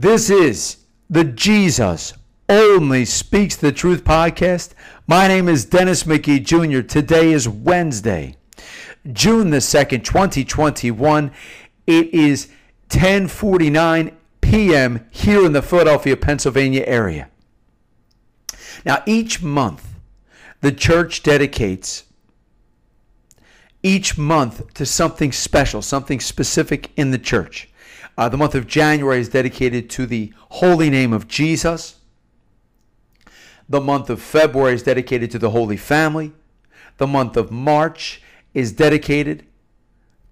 This 0.00 0.30
is 0.30 0.76
the 1.10 1.24
Jesus 1.24 2.12
Only 2.48 3.04
Speaks 3.04 3.56
the 3.56 3.72
Truth 3.72 4.04
podcast. 4.04 4.74
My 5.08 5.26
name 5.26 5.48
is 5.48 5.64
Dennis 5.64 6.04
McGee 6.04 6.44
Jr. 6.44 6.86
Today 6.86 7.32
is 7.32 7.48
Wednesday, 7.48 8.36
June 9.12 9.50
the 9.50 9.56
2nd, 9.56 10.04
2021. 10.04 11.32
It 11.88 12.14
is 12.14 12.48
10:49 12.90 14.12
p.m. 14.40 15.04
here 15.10 15.44
in 15.44 15.52
the 15.52 15.62
Philadelphia, 15.62 16.16
Pennsylvania 16.16 16.84
area. 16.86 17.28
Now, 18.84 19.02
each 19.04 19.42
month 19.42 19.96
the 20.60 20.70
church 20.70 21.24
dedicates 21.24 22.04
each 23.82 24.16
month 24.16 24.74
to 24.74 24.86
something 24.86 25.32
special, 25.32 25.82
something 25.82 26.20
specific 26.20 26.92
in 26.96 27.10
the 27.10 27.18
church. 27.18 27.67
Uh, 28.18 28.28
the 28.28 28.36
month 28.36 28.56
of 28.56 28.66
January 28.66 29.20
is 29.20 29.28
dedicated 29.28 29.88
to 29.88 30.04
the 30.04 30.32
holy 30.48 30.90
name 30.90 31.12
of 31.12 31.28
Jesus. 31.28 32.00
The 33.68 33.80
month 33.80 34.10
of 34.10 34.20
February 34.20 34.74
is 34.74 34.82
dedicated 34.82 35.30
to 35.30 35.38
the 35.38 35.50
Holy 35.50 35.76
Family. 35.76 36.32
The 36.96 37.06
month 37.06 37.36
of 37.36 37.52
March 37.52 38.20
is 38.54 38.72
dedicated 38.72 39.46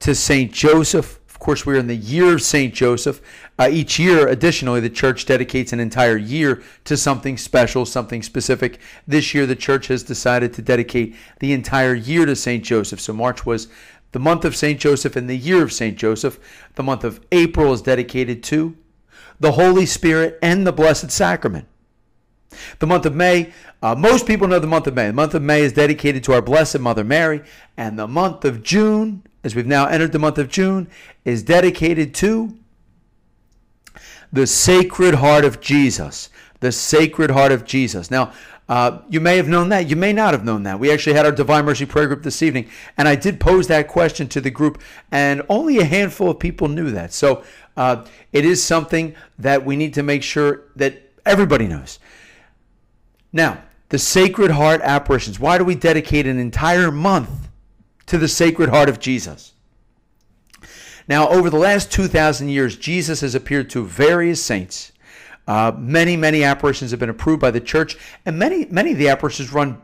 to 0.01 0.17
St. 0.17 0.53
Joseph. 0.53 1.21
Of 1.29 1.39
course, 1.39 1.65
we're 1.65 1.79
in 1.79 1.87
the 1.87 1.95
year 1.95 2.35
of 2.35 2.43
St. 2.43 2.75
Joseph. 2.75 3.21
Uh, 3.57 3.69
each 3.71 4.01
year, 4.01 4.27
additionally, 4.27 4.81
the 4.81 4.91
church 4.91 5.25
dedicates 5.25 5.73
an 5.73 5.79
entire 5.79 6.17
year 6.17 6.65
to 6.87 6.97
something 6.97 7.37
special, 7.37 7.87
something 7.87 8.21
specific. 8.21 8.81
This 9.07 9.33
year, 9.33 9.47
the 9.47 9.55
church 9.55 9.87
has 9.89 10.03
decided 10.03 10.53
to 10.55 10.63
dedicate 10.63 11.15
the 11.39 11.53
entire 11.53 11.95
year 11.95 12.27
to 12.27 12.35
St. 12.35 12.65
Joseph. 12.65 13.01
So, 13.01 13.13
March 13.13 13.47
was 13.47 13.69
the 14.13 14.19
month 14.19 14.45
of 14.45 14.57
St. 14.57 14.81
Joseph 14.81 15.17
and 15.17 15.29
the 15.29 15.37
year 15.37 15.63
of 15.63 15.73
St. 15.73 15.97
Joseph. 15.97 16.39
The 16.75 16.83
month 16.83 17.05
of 17.05 17.21
April 17.33 17.73
is 17.73 17.83
dedicated 17.83 18.43
to 18.45 18.77
the 19.39 19.53
Holy 19.53 19.87
Spirit 19.87 20.39
and 20.43 20.67
the 20.67 20.73
Blessed 20.73 21.11
Sacrament. 21.11 21.67
The 22.79 22.87
month 22.87 23.07
of 23.07 23.15
May, 23.15 23.53
uh, 23.83 23.95
most 23.95 24.27
people 24.27 24.49
know 24.49 24.59
the 24.59 24.67
month 24.67 24.87
of 24.87 24.95
May. 24.95 25.09
The 25.09 25.13
month 25.13 25.35
of 25.35 25.43
May 25.43 25.63
is 25.63 25.73
dedicated 25.73 26.25
to 26.25 26.33
our 26.33 26.43
Blessed 26.43 26.79
Mother 26.79 27.05
Mary. 27.05 27.43
And 27.77 27.99
the 27.99 28.09
month 28.09 28.45
of 28.45 28.63
June, 28.63 29.25
as 29.45 29.55
we've 29.55 29.67
now 29.67 29.87
entered 29.87 30.13
the 30.13 30.19
month 30.19 30.39
of 30.39 30.49
June, 30.49 30.89
is 31.25 31.43
dedicated 31.43 32.15
to 32.17 32.57
the 34.33 34.47
Sacred 34.47 35.17
Heart 35.17 35.45
of 35.45 35.61
Jesus. 35.61 36.31
The 36.61 36.73
Sacred 36.73 37.31
Heart 37.31 37.53
of 37.53 37.65
Jesus. 37.65 38.11
Now, 38.11 38.33
uh, 38.69 38.99
you 39.09 39.21
may 39.21 39.37
have 39.37 39.49
known 39.49 39.69
that. 39.69 39.89
You 39.89 39.97
may 39.97 40.13
not 40.13 40.35
have 40.35 40.45
known 40.45 40.65
that. 40.65 40.81
We 40.81 40.91
actually 40.91 41.15
had 41.15 41.25
our 41.25 41.33
Divine 41.33 41.65
Mercy 41.65 41.87
Prayer 41.87 42.09
group 42.09 42.23
this 42.23 42.43
evening, 42.43 42.69
and 42.99 43.07
I 43.07 43.15
did 43.15 43.39
pose 43.39 43.69
that 43.69 43.87
question 43.87 44.29
to 44.29 44.41
the 44.41 44.51
group, 44.51 44.83
and 45.13 45.43
only 45.49 45.79
a 45.79 45.85
handful 45.85 46.31
of 46.31 46.39
people 46.41 46.69
knew 46.69 46.91
that. 46.91 47.13
So 47.13 47.45
uh, 47.77 48.05
it 48.33 48.45
is 48.45 48.63
something 48.63 49.15
that 49.39 49.65
we 49.65 49.77
need 49.77 49.95
to 49.95 50.03
make 50.03 50.23
sure 50.23 50.65
that 50.75 51.01
everybody 51.25 51.69
knows. 51.69 52.01
Now, 53.33 53.63
the 53.91 53.99
Sacred 53.99 54.51
Heart 54.51 54.81
apparitions. 54.83 55.39
Why 55.39 55.59
do 55.59 55.65
we 55.65 55.77
dedicate 55.77 56.27
an 56.27 56.39
entire 56.39 56.91
month 56.91 57.49
to 58.07 58.19
the 58.19 58.29
Sacred 58.29 58.71
Heart 58.71 58.89
of 58.89 58.99
Jesus? 58.99 59.53
Now, 61.09 61.29
over 61.29 61.51
the 61.51 61.59
last 61.59 61.93
2,000 61.93 62.49
years, 62.49 62.77
Jesus 62.77 63.21
has 63.21 63.37
appeared 63.37 63.71
to 63.71 63.85
various 63.85 64.43
saints 64.43 64.91
uh, 65.47 65.73
many, 65.77 66.17
many 66.17 66.43
apparitions 66.43 66.91
have 66.91 67.01
been 67.01 67.11
approved 67.11 67.41
by 67.41 67.51
the 67.51 67.61
church, 67.61 67.97
and 68.25 68.39
many, 68.39 68.65
many 68.67 68.93
of 68.93 68.99
the 68.99 69.09
apparitions 69.09 69.53
run 69.53 69.81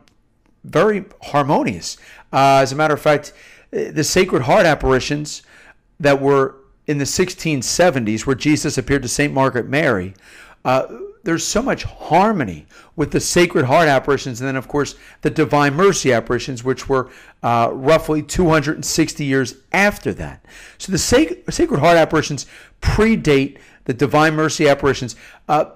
very 0.64 1.04
harmonious. 1.22 1.96
Uh, 2.32 2.60
as 2.62 2.72
a 2.72 2.76
matter 2.76 2.94
of 2.94 3.00
fact, 3.00 3.32
uh, 3.72 3.90
the 3.90 4.04
Sacred 4.04 4.42
Heart 4.42 4.66
apparitions 4.66 5.42
that 6.00 6.20
were 6.20 6.56
in 6.86 6.98
the 6.98 7.04
1670s, 7.04 8.26
where 8.26 8.36
Jesus 8.36 8.76
appeared 8.76 9.02
to 9.02 9.08
St. 9.08 9.32
Margaret 9.32 9.68
Mary, 9.68 10.14
uh, 10.64 10.86
there's 11.24 11.46
so 11.46 11.62
much 11.62 11.84
harmony 11.84 12.66
with 12.96 13.12
the 13.12 13.20
Sacred 13.20 13.66
Heart 13.66 13.88
apparitions, 13.88 14.40
and 14.40 14.48
then, 14.48 14.56
of 14.56 14.66
course, 14.66 14.96
the 15.20 15.30
Divine 15.30 15.74
Mercy 15.74 16.12
apparitions, 16.12 16.64
which 16.64 16.88
were 16.88 17.10
uh, 17.42 17.70
roughly 17.72 18.22
260 18.22 19.24
years 19.24 19.54
after 19.72 20.12
that. 20.14 20.44
So 20.78 20.90
the 20.90 20.98
Sacred 20.98 21.78
Heart 21.78 21.96
apparitions 21.96 22.46
predate 22.80 23.58
the 23.84 23.94
divine 23.94 24.34
mercy 24.34 24.68
apparitions. 24.68 25.16
Uh, 25.48 25.66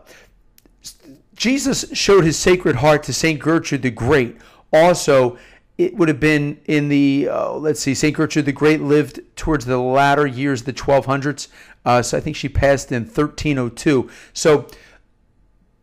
Jesus 1.34 1.84
showed 1.93 2.25
his 2.25 2.39
sacred 2.39 2.77
heart 2.77 3.03
to 3.05 3.12
Saint 3.12 3.41
Gertrude 3.41 3.83
the 3.83 3.91
Great. 3.91 4.37
Also, 4.72 5.39
it 5.78 5.94
would 5.94 6.09
have 6.09 6.21
been 6.21 6.59
in 6.65 6.89
the 6.89 7.28
uh, 7.31 7.53
let's 7.53 7.81
see, 7.81 7.94
Saint 7.94 8.17
Gertrude 8.17 8.47
the 8.47 8.53
Great 8.53 8.81
lived 8.81 9.21
towards 9.37 9.67
the 9.67 9.78
latter 9.78 10.27
years 10.27 10.62
the 10.62 10.72
1200s. 10.72 11.49
Uh, 11.84 12.03
so 12.03 12.17
I 12.17 12.21
think 12.21 12.37
she 12.37 12.49
passed 12.49 12.91
in 12.91 13.03
1302. 13.03 14.11
So 14.33 14.67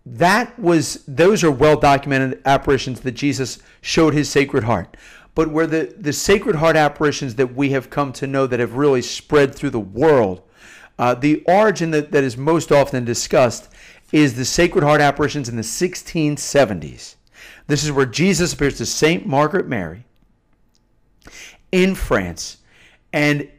that 0.05 0.57
was 0.59 1.03
those 1.07 1.43
are 1.43 1.51
well 1.51 1.77
documented 1.77 2.41
apparitions 2.45 3.01
that 3.01 3.11
Jesus 3.11 3.59
showed 3.81 4.13
his 4.13 4.29
sacred 4.29 4.63
heart. 4.63 4.97
But 5.35 5.49
where 5.49 5.67
the, 5.67 5.95
the 5.97 6.13
sacred 6.13 6.57
heart 6.57 6.75
apparitions 6.75 7.35
that 7.35 7.55
we 7.55 7.69
have 7.69 7.89
come 7.89 8.13
to 8.13 8.27
know 8.27 8.45
that 8.47 8.59
have 8.59 8.75
really 8.75 9.01
spread 9.01 9.55
through 9.55 9.71
the 9.71 9.79
world 9.79 10.43
uh, 10.99 11.15
the 11.15 11.43
origin 11.45 11.91
that, 11.91 12.11
that 12.11 12.23
is 12.23 12.37
most 12.37 12.71
often 12.71 13.05
discussed 13.05 13.69
is 14.11 14.35
the 14.35 14.45
Sacred 14.45 14.83
Heart 14.83 15.01
apparitions 15.01 15.49
in 15.49 15.55
the 15.55 15.63
1670s. 15.63 17.15
This 17.67 17.83
is 17.83 17.91
where 17.91 18.05
Jesus 18.05 18.53
appears 18.53 18.77
to 18.77 18.85
Saint 18.85 19.25
Margaret 19.25 19.67
Mary 19.67 20.05
in 21.71 21.95
France, 21.95 22.57
and 23.11 23.49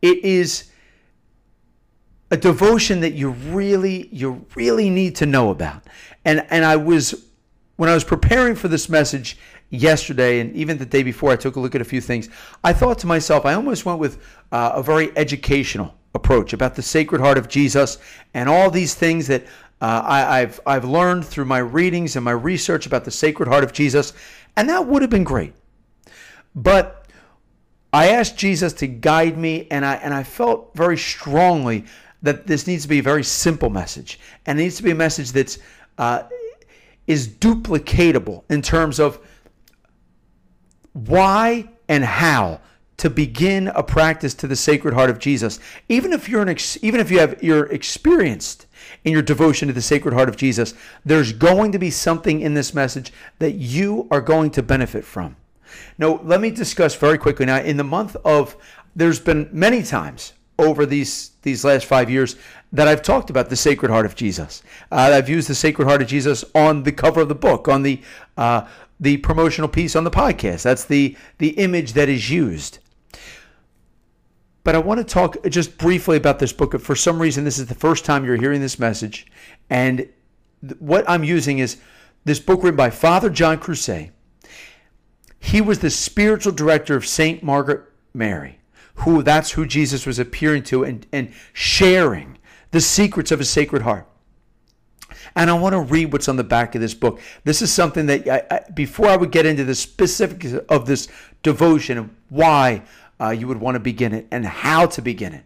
it 0.00 0.24
is 0.24 0.70
a 2.30 2.36
devotion 2.36 3.00
that 3.00 3.12
you 3.12 3.30
really 3.30 4.08
you 4.10 4.44
really 4.54 4.90
need 4.90 5.14
to 5.16 5.26
know 5.26 5.50
about. 5.50 5.82
And 6.24 6.46
and 6.50 6.64
I 6.64 6.76
was 6.76 7.26
when 7.76 7.88
I 7.88 7.94
was 7.94 8.04
preparing 8.04 8.54
for 8.54 8.68
this 8.68 8.88
message 8.88 9.38
yesterday 9.70 10.40
and 10.40 10.54
even 10.54 10.78
the 10.78 10.86
day 10.86 11.02
before, 11.02 11.30
I 11.30 11.36
took 11.36 11.56
a 11.56 11.60
look 11.60 11.74
at 11.74 11.80
a 11.80 11.84
few 11.84 12.00
things. 12.00 12.28
I 12.64 12.72
thought 12.72 12.98
to 13.00 13.06
myself, 13.06 13.46
I 13.46 13.54
almost 13.54 13.84
went 13.84 13.98
with 13.98 14.22
uh, 14.50 14.72
a 14.74 14.82
very 14.82 15.16
educational 15.16 15.94
approach 16.14 16.52
about 16.52 16.74
the 16.74 16.82
Sacred 16.82 17.20
Heart 17.20 17.38
of 17.38 17.48
Jesus 17.48 17.98
and 18.34 18.48
all 18.48 18.70
these 18.70 18.94
things 18.94 19.26
that 19.28 19.44
uh, 19.80 20.02
I, 20.04 20.40
have 20.40 20.60
I've 20.64 20.84
learned 20.84 21.24
through 21.24 21.46
my 21.46 21.58
readings 21.58 22.14
and 22.14 22.24
my 22.24 22.30
research 22.32 22.86
about 22.86 23.04
the 23.04 23.10
Sacred 23.10 23.48
Heart 23.48 23.64
of 23.64 23.72
Jesus, 23.72 24.12
and 24.56 24.68
that 24.68 24.86
would 24.86 25.02
have 25.02 25.10
been 25.10 25.24
great. 25.24 25.54
But 26.54 27.08
I 27.92 28.10
asked 28.10 28.36
Jesus 28.36 28.72
to 28.74 28.86
guide 28.86 29.36
me, 29.36 29.66
and 29.70 29.84
I 29.84 29.96
and 29.96 30.14
I 30.14 30.22
felt 30.22 30.70
very 30.74 30.96
strongly 30.96 31.84
that 32.22 32.46
this 32.46 32.68
needs 32.68 32.84
to 32.84 32.88
be 32.88 33.00
a 33.00 33.02
very 33.02 33.24
simple 33.24 33.70
message, 33.70 34.20
and 34.46 34.58
it 34.58 34.62
needs 34.62 34.76
to 34.76 34.84
be 34.84 34.92
a 34.92 34.94
message 34.94 35.32
that's 35.32 35.58
uh, 35.98 36.22
is 37.08 37.26
duplicatable 37.26 38.44
in 38.50 38.62
terms 38.62 39.00
of 39.00 39.18
why 40.92 41.68
and 41.88 42.04
how 42.04 42.60
to 43.02 43.10
begin 43.10 43.66
a 43.66 43.82
practice 43.82 44.32
to 44.32 44.46
the 44.46 44.54
Sacred 44.54 44.94
Heart 44.94 45.10
of 45.10 45.18
Jesus. 45.18 45.58
Even 45.88 46.12
if 46.12 46.28
you're 46.28 46.40
an 46.40 46.48
ex- 46.48 46.78
even 46.82 47.00
if 47.00 47.10
you 47.10 47.18
have 47.18 47.42
you're 47.42 47.66
experienced 47.66 48.66
in 49.02 49.12
your 49.12 49.22
devotion 49.22 49.66
to 49.66 49.74
the 49.74 49.82
Sacred 49.82 50.14
Heart 50.14 50.28
of 50.28 50.36
Jesus, 50.36 50.72
there's 51.04 51.32
going 51.32 51.72
to 51.72 51.80
be 51.80 51.90
something 51.90 52.40
in 52.40 52.54
this 52.54 52.72
message 52.72 53.12
that 53.40 53.54
you 53.54 54.06
are 54.12 54.20
going 54.20 54.52
to 54.52 54.62
benefit 54.62 55.04
from. 55.04 55.34
Now, 55.98 56.20
let 56.22 56.40
me 56.40 56.52
discuss 56.52 56.94
very 56.94 57.18
quickly. 57.18 57.44
Now, 57.44 57.58
in 57.58 57.76
the 57.76 57.82
month 57.82 58.14
of 58.24 58.56
there's 58.94 59.18
been 59.18 59.48
many 59.50 59.82
times 59.82 60.32
over 60.56 60.86
these 60.86 61.32
these 61.42 61.64
last 61.64 61.86
five 61.86 62.08
years 62.08 62.36
that 62.72 62.86
I've 62.86 63.02
talked 63.02 63.30
about 63.30 63.50
the 63.50 63.56
Sacred 63.56 63.90
Heart 63.90 64.06
of 64.06 64.14
Jesus. 64.14 64.62
Uh, 64.92 65.10
I've 65.12 65.28
used 65.28 65.48
the 65.48 65.56
Sacred 65.56 65.88
Heart 65.88 66.02
of 66.02 66.06
Jesus 66.06 66.44
on 66.54 66.84
the 66.84 66.92
cover 66.92 67.22
of 67.22 67.28
the 67.28 67.34
book, 67.34 67.66
on 67.66 67.82
the 67.82 68.00
uh, 68.36 68.68
the 69.00 69.16
promotional 69.16 69.68
piece 69.68 69.96
on 69.96 70.04
the 70.04 70.10
podcast. 70.12 70.62
That's 70.62 70.84
the 70.84 71.16
the 71.38 71.48
image 71.58 71.94
that 71.94 72.08
is 72.08 72.30
used. 72.30 72.78
But 74.64 74.74
I 74.74 74.78
want 74.78 74.98
to 74.98 75.04
talk 75.04 75.42
just 75.48 75.76
briefly 75.76 76.16
about 76.16 76.38
this 76.38 76.52
book. 76.52 76.78
For 76.80 76.94
some 76.94 77.20
reason, 77.20 77.44
this 77.44 77.58
is 77.58 77.66
the 77.66 77.74
first 77.74 78.04
time 78.04 78.24
you're 78.24 78.36
hearing 78.36 78.60
this 78.60 78.78
message. 78.78 79.26
And 79.68 80.08
what 80.78 81.08
I'm 81.08 81.24
using 81.24 81.58
is 81.58 81.78
this 82.24 82.38
book 82.38 82.62
written 82.62 82.76
by 82.76 82.90
Father 82.90 83.28
John 83.28 83.58
Croiset. 83.58 84.10
He 85.40 85.60
was 85.60 85.80
the 85.80 85.90
spiritual 85.90 86.52
director 86.52 86.94
of 86.94 87.04
St. 87.04 87.42
Margaret 87.42 87.82
Mary, 88.14 88.60
who 88.96 89.24
that's 89.24 89.52
who 89.52 89.66
Jesus 89.66 90.06
was 90.06 90.20
appearing 90.20 90.62
to 90.64 90.84
and, 90.84 91.04
and 91.12 91.32
sharing 91.52 92.38
the 92.70 92.80
secrets 92.80 93.32
of 93.32 93.40
his 93.40 93.50
sacred 93.50 93.82
heart. 93.82 94.06
And 95.34 95.50
I 95.50 95.54
want 95.54 95.72
to 95.72 95.80
read 95.80 96.12
what's 96.12 96.28
on 96.28 96.36
the 96.36 96.44
back 96.44 96.74
of 96.74 96.80
this 96.80 96.94
book. 96.94 97.20
This 97.44 97.62
is 97.62 97.72
something 97.72 98.06
that 98.06 98.28
I, 98.28 98.42
I, 98.54 98.70
before 98.70 99.08
I 99.08 99.16
would 99.16 99.32
get 99.32 99.46
into 99.46 99.64
the 99.64 99.74
specifics 99.74 100.52
of 100.68 100.86
this 100.86 101.08
devotion 101.42 101.98
and 101.98 102.16
why 102.28 102.82
uh, 103.20 103.30
you 103.30 103.46
would 103.46 103.60
want 103.60 103.74
to 103.76 103.80
begin 103.80 104.12
it 104.12 104.26
and 104.30 104.44
how 104.44 104.86
to 104.86 105.02
begin 105.02 105.32
it. 105.32 105.44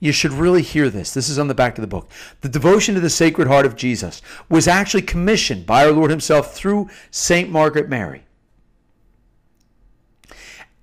You 0.00 0.12
should 0.12 0.32
really 0.32 0.62
hear 0.62 0.90
this. 0.90 1.14
This 1.14 1.28
is 1.28 1.38
on 1.38 1.48
the 1.48 1.54
back 1.54 1.78
of 1.78 1.82
the 1.82 1.88
book. 1.88 2.10
The 2.42 2.48
devotion 2.48 2.94
to 2.94 3.00
the 3.00 3.10
Sacred 3.10 3.48
Heart 3.48 3.66
of 3.66 3.76
Jesus 3.76 4.20
was 4.48 4.68
actually 4.68 5.02
commissioned 5.02 5.66
by 5.66 5.86
our 5.86 5.92
Lord 5.92 6.10
Himself 6.10 6.54
through 6.54 6.90
St. 7.10 7.48
Margaret 7.48 7.88
Mary. 7.88 8.24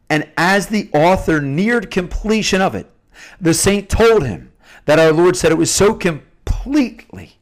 And 0.10 0.30
as 0.36 0.68
the 0.68 0.90
author 0.94 1.40
neared 1.40 1.92
completion 1.92 2.62
of 2.62 2.76
it, 2.76 2.92
the 3.40 3.54
saint 3.54 3.90
told 3.90 4.26
him 4.26 4.52
that 4.86 5.00
our 5.00 5.14
Lord 5.14 5.38
said 5.38 5.52
it 5.52 5.58
was 5.58 5.74
so 5.74 5.94
completely 5.94 7.38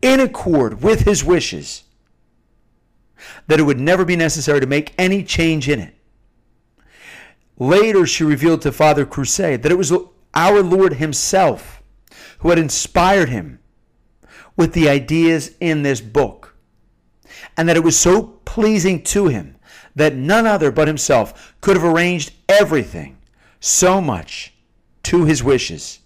in 0.00 0.20
accord 0.20 0.82
with 0.82 1.00
his 1.00 1.24
wishes 1.24 1.82
that 3.48 3.58
it 3.60 3.64
would 3.64 3.80
never 3.80 4.04
be 4.04 4.16
necessary 4.16 4.60
to 4.60 4.66
make 4.66 4.94
any 4.96 5.22
change 5.22 5.68
in 5.68 5.80
it. 5.80 5.95
Later, 7.58 8.06
she 8.06 8.24
revealed 8.24 8.62
to 8.62 8.72
Father 8.72 9.06
Croiset 9.06 9.62
that 9.62 9.72
it 9.72 9.78
was 9.78 9.92
our 10.34 10.62
Lord 10.62 10.94
Himself 10.94 11.76
who 12.38 12.50
had 12.50 12.58
inspired 12.58 13.28
him 13.28 13.58
with 14.56 14.72
the 14.72 14.88
ideas 14.88 15.54
in 15.60 15.82
this 15.82 16.00
book, 16.00 16.56
and 17.56 17.68
that 17.68 17.76
it 17.76 17.84
was 17.84 17.98
so 17.98 18.22
pleasing 18.44 19.02
to 19.02 19.28
him 19.28 19.56
that 19.94 20.14
none 20.14 20.46
other 20.46 20.70
but 20.70 20.88
himself 20.88 21.54
could 21.60 21.76
have 21.76 21.84
arranged 21.84 22.32
everything 22.48 23.18
so 23.60 24.00
much 24.00 24.54
to 25.02 25.24
his 25.24 25.42
wishes. 25.42 26.00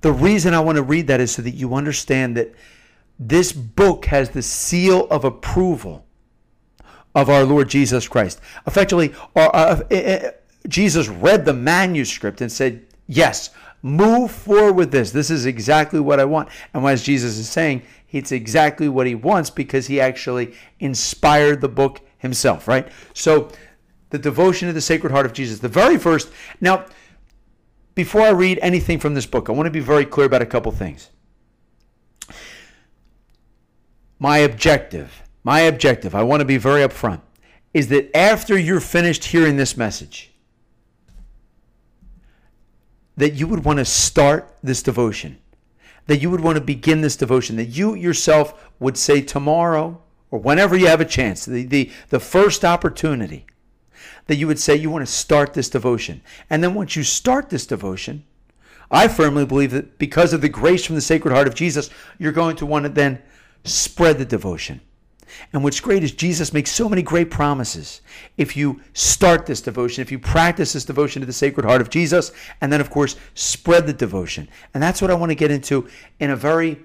The 0.00 0.12
reason 0.12 0.54
I 0.54 0.60
want 0.60 0.76
to 0.76 0.82
read 0.82 1.06
that 1.08 1.20
is 1.20 1.32
so 1.32 1.42
that 1.42 1.50
you 1.50 1.74
understand 1.74 2.36
that 2.36 2.54
this 3.18 3.52
book 3.52 4.06
has 4.06 4.30
the 4.30 4.42
seal 4.42 5.06
of 5.08 5.24
approval 5.24 6.06
of 7.14 7.28
our 7.28 7.44
Lord 7.44 7.68
Jesus 7.68 8.08
Christ. 8.08 8.40
Effectively, 8.66 9.14
uh, 9.34 9.40
uh, 9.40 9.94
uh, 9.94 10.30
Jesus 10.68 11.08
read 11.08 11.44
the 11.44 11.52
manuscript 11.52 12.40
and 12.40 12.50
said, 12.50 12.86
Yes, 13.06 13.50
move 13.82 14.30
forward 14.30 14.74
with 14.74 14.92
this. 14.92 15.10
This 15.10 15.30
is 15.30 15.46
exactly 15.46 15.98
what 16.00 16.20
I 16.20 16.24
want. 16.24 16.48
And 16.72 16.84
as 16.86 17.02
Jesus 17.02 17.38
is 17.38 17.48
saying, 17.48 17.82
it's 18.12 18.32
exactly 18.32 18.88
what 18.88 19.06
he 19.06 19.14
wants 19.14 19.50
because 19.50 19.86
he 19.86 20.00
actually 20.00 20.54
inspired 20.78 21.60
the 21.60 21.68
book 21.68 22.00
himself, 22.18 22.68
right? 22.68 22.88
So, 23.14 23.50
the 24.10 24.18
devotion 24.18 24.66
to 24.66 24.72
the 24.72 24.80
Sacred 24.80 25.12
Heart 25.12 25.26
of 25.26 25.32
Jesus, 25.32 25.60
the 25.60 25.68
very 25.68 25.96
first. 25.96 26.30
Now, 26.60 26.86
before 27.94 28.22
I 28.22 28.30
read 28.30 28.58
anything 28.60 28.98
from 28.98 29.14
this 29.14 29.26
book, 29.26 29.48
I 29.48 29.52
want 29.52 29.66
to 29.66 29.70
be 29.70 29.80
very 29.80 30.04
clear 30.04 30.26
about 30.26 30.42
a 30.42 30.46
couple 30.46 30.72
things. 30.72 31.10
My 34.18 34.38
objective, 34.38 35.22
my 35.42 35.60
objective, 35.60 36.14
I 36.14 36.22
want 36.22 36.40
to 36.40 36.44
be 36.44 36.58
very 36.58 36.82
upfront, 36.82 37.20
is 37.72 37.88
that 37.88 38.14
after 38.16 38.58
you're 38.58 38.80
finished 38.80 39.24
hearing 39.24 39.56
this 39.56 39.76
message, 39.76 40.32
that 43.16 43.34
you 43.34 43.46
would 43.46 43.64
want 43.64 43.78
to 43.78 43.84
start 43.84 44.56
this 44.62 44.82
devotion, 44.82 45.38
that 46.06 46.18
you 46.18 46.30
would 46.30 46.40
want 46.40 46.56
to 46.56 46.64
begin 46.64 47.00
this 47.00 47.16
devotion, 47.16 47.56
that 47.56 47.66
you 47.66 47.94
yourself 47.94 48.70
would 48.80 48.96
say 48.96 49.20
tomorrow 49.20 50.00
or 50.30 50.38
whenever 50.38 50.76
you 50.76 50.86
have 50.86 51.00
a 51.00 51.04
chance, 51.04 51.44
the, 51.44 51.64
the, 51.64 51.90
the 52.08 52.20
first 52.20 52.64
opportunity, 52.64 53.46
that 54.26 54.36
you 54.36 54.46
would 54.46 54.58
say 54.58 54.76
you 54.76 54.90
want 54.90 55.06
to 55.06 55.12
start 55.12 55.54
this 55.54 55.68
devotion. 55.68 56.22
And 56.48 56.62
then 56.62 56.74
once 56.74 56.96
you 56.96 57.02
start 57.02 57.50
this 57.50 57.66
devotion, 57.66 58.24
I 58.90 59.08
firmly 59.08 59.44
believe 59.44 59.70
that 59.72 59.98
because 59.98 60.32
of 60.32 60.40
the 60.40 60.48
grace 60.48 60.84
from 60.84 60.94
the 60.94 61.00
Sacred 61.00 61.32
Heart 61.32 61.48
of 61.48 61.54
Jesus, 61.54 61.90
you're 62.18 62.32
going 62.32 62.56
to 62.56 62.66
want 62.66 62.84
to 62.84 62.88
then 62.88 63.22
spread 63.64 64.18
the 64.18 64.24
devotion. 64.24 64.80
And 65.52 65.64
what's 65.64 65.80
great 65.80 66.02
is 66.02 66.12
Jesus 66.12 66.52
makes 66.52 66.70
so 66.70 66.88
many 66.88 67.02
great 67.02 67.30
promises. 67.30 68.00
If 68.36 68.56
you 68.56 68.80
start 68.92 69.46
this 69.46 69.60
devotion, 69.60 70.02
if 70.02 70.12
you 70.12 70.18
practice 70.18 70.72
this 70.72 70.84
devotion 70.84 71.20
to 71.20 71.26
the 71.26 71.32
Sacred 71.32 71.66
Heart 71.66 71.80
of 71.80 71.90
Jesus, 71.90 72.32
and 72.60 72.72
then, 72.72 72.80
of 72.80 72.90
course, 72.90 73.16
spread 73.34 73.86
the 73.86 73.92
devotion. 73.92 74.48
And 74.74 74.82
that's 74.82 75.02
what 75.02 75.10
I 75.10 75.14
want 75.14 75.30
to 75.30 75.36
get 75.36 75.50
into 75.50 75.88
in 76.18 76.30
a 76.30 76.36
very 76.36 76.80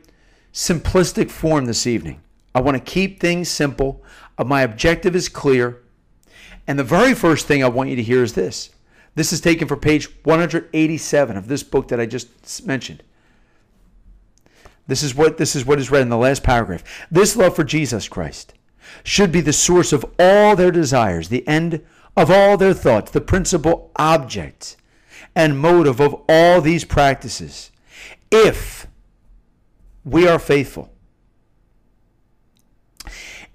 simplistic 0.54 1.30
form 1.30 1.66
this 1.66 1.86
evening. 1.86 2.22
I 2.54 2.62
want 2.62 2.78
to 2.78 2.92
keep 2.92 3.20
things 3.20 3.50
simple. 3.50 4.04
Uh, 4.38 4.46
my 4.46 4.62
objective 4.62 5.16
is 5.16 5.30
clear. 5.30 5.82
And 6.68 6.80
the 6.80 6.84
very 6.84 7.14
first 7.14 7.46
thing 7.46 7.64
I 7.64 7.68
want 7.68 7.90
you 7.90 7.96
to 7.98 8.04
hear 8.04 8.24
is 8.24 8.34
this. 8.34 8.72
This 9.16 9.32
is 9.32 9.42
taken 9.42 9.68
from 9.68 9.80
page 9.80 10.10
187 10.24 11.38
of 11.38 11.48
this 11.48 11.64
book 11.64 11.88
that 11.90 12.00
I 12.00 12.06
just 12.06 12.66
mentioned. 12.66 13.04
This 14.88 15.04
is 15.04 15.16
what 15.16 15.38
this 15.38 15.56
is 15.56 15.66
what 15.66 15.80
is 15.80 15.90
read 15.90 16.04
in 16.04 16.10
the 16.10 16.18
last 16.18 16.44
paragraph. 16.44 16.84
This 17.10 17.36
love 17.36 17.56
for 17.56 17.64
Jesus 17.64 18.08
Christ 18.08 18.54
should 19.04 19.32
be 19.32 19.42
the 19.42 19.54
source 19.54 19.92
of 19.92 20.06
all 20.20 20.56
their 20.56 20.72
desires, 20.72 21.30
the 21.30 21.48
end 21.48 21.84
of 22.16 22.30
all 22.30 22.58
their 22.58 22.74
thoughts, 22.74 23.12
the 23.12 23.22
principal 23.22 23.92
object 23.96 24.78
and 25.36 25.60
motive 25.60 26.00
of 26.00 26.22
all 26.30 26.62
these 26.62 26.86
practices. 26.86 27.72
If 28.32 28.88
we 30.04 30.28
are 30.28 30.40
faithful 30.40 30.92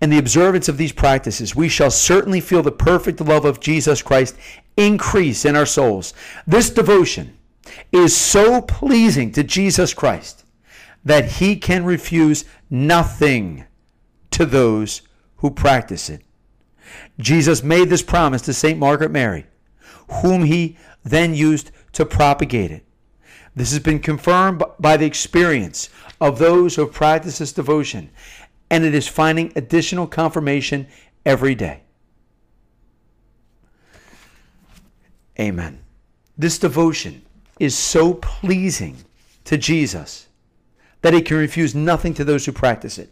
in 0.03 0.11
the 0.11 0.19
observance 0.19 0.69
of 0.69 0.79
these 0.79 0.93
practices, 0.93 1.55
we 1.55 1.69
shall 1.69 1.91
certainly 1.91 2.41
feel 2.41 2.63
the 2.63 2.73
perfect 2.73 3.21
love 3.21 3.45
of 3.45 3.61
Jesus 3.61 4.03
Christ 4.03 4.37
increase 4.77 5.45
in 5.45 5.57
our 5.57 5.67
souls. 5.67 6.13
This 6.47 6.71
devotion 6.71 7.37
is 7.93 8.17
so 8.17 8.63
pleasing 8.63 9.33
to 9.33 9.45
Jesus 9.45 9.95
Christ 9.95 10.40
that 11.05 11.33
he 11.33 11.57
can 11.57 11.85
refuse 11.85 12.45
nothing 12.69 13.65
to 14.31 14.45
those 14.45 15.03
who 15.37 15.51
practice 15.51 16.11
it. 16.11 16.23
Jesus 17.19 17.63
made 17.63 17.89
this 17.89 18.03
promise 18.03 18.43
to 18.43 18.53
St. 18.53 18.79
Margaret 18.79 19.11
Mary, 19.11 19.47
whom 20.23 20.45
he 20.45 20.77
then 21.05 21.35
used 21.35 21.71
to 21.93 22.05
propagate 22.05 22.71
it. 22.71 22.85
This 23.55 23.71
has 23.73 23.81
been 23.81 24.01
confirmed 24.01 24.63
by 24.79 24.97
the 24.97 25.07
experience 25.07 25.89
of 26.21 26.39
those 26.39 26.77
who 26.77 26.83
have 26.83 26.95
practiced 26.95 27.39
this 27.39 27.53
devotion, 27.53 28.11
and 28.71 28.85
it 28.85 28.95
is 28.95 29.09
finding 29.09 29.53
additional 29.57 30.07
confirmation 30.07 30.87
every 31.25 31.55
day. 31.55 31.83
Amen. 35.39 35.81
This 36.37 36.59
devotion 36.59 37.23
is 37.59 37.77
so 37.77 38.15
pleasing 38.15 38.97
to 39.45 39.57
Jesus 39.57 40.29
that 41.03 41.15
he 41.15 41.23
can 41.23 41.37
refuse 41.37 41.75
nothing 41.75 42.15
to 42.15 42.25
those 42.25 42.45
who 42.47 42.53
practice 42.53 42.99
it. 42.99 43.11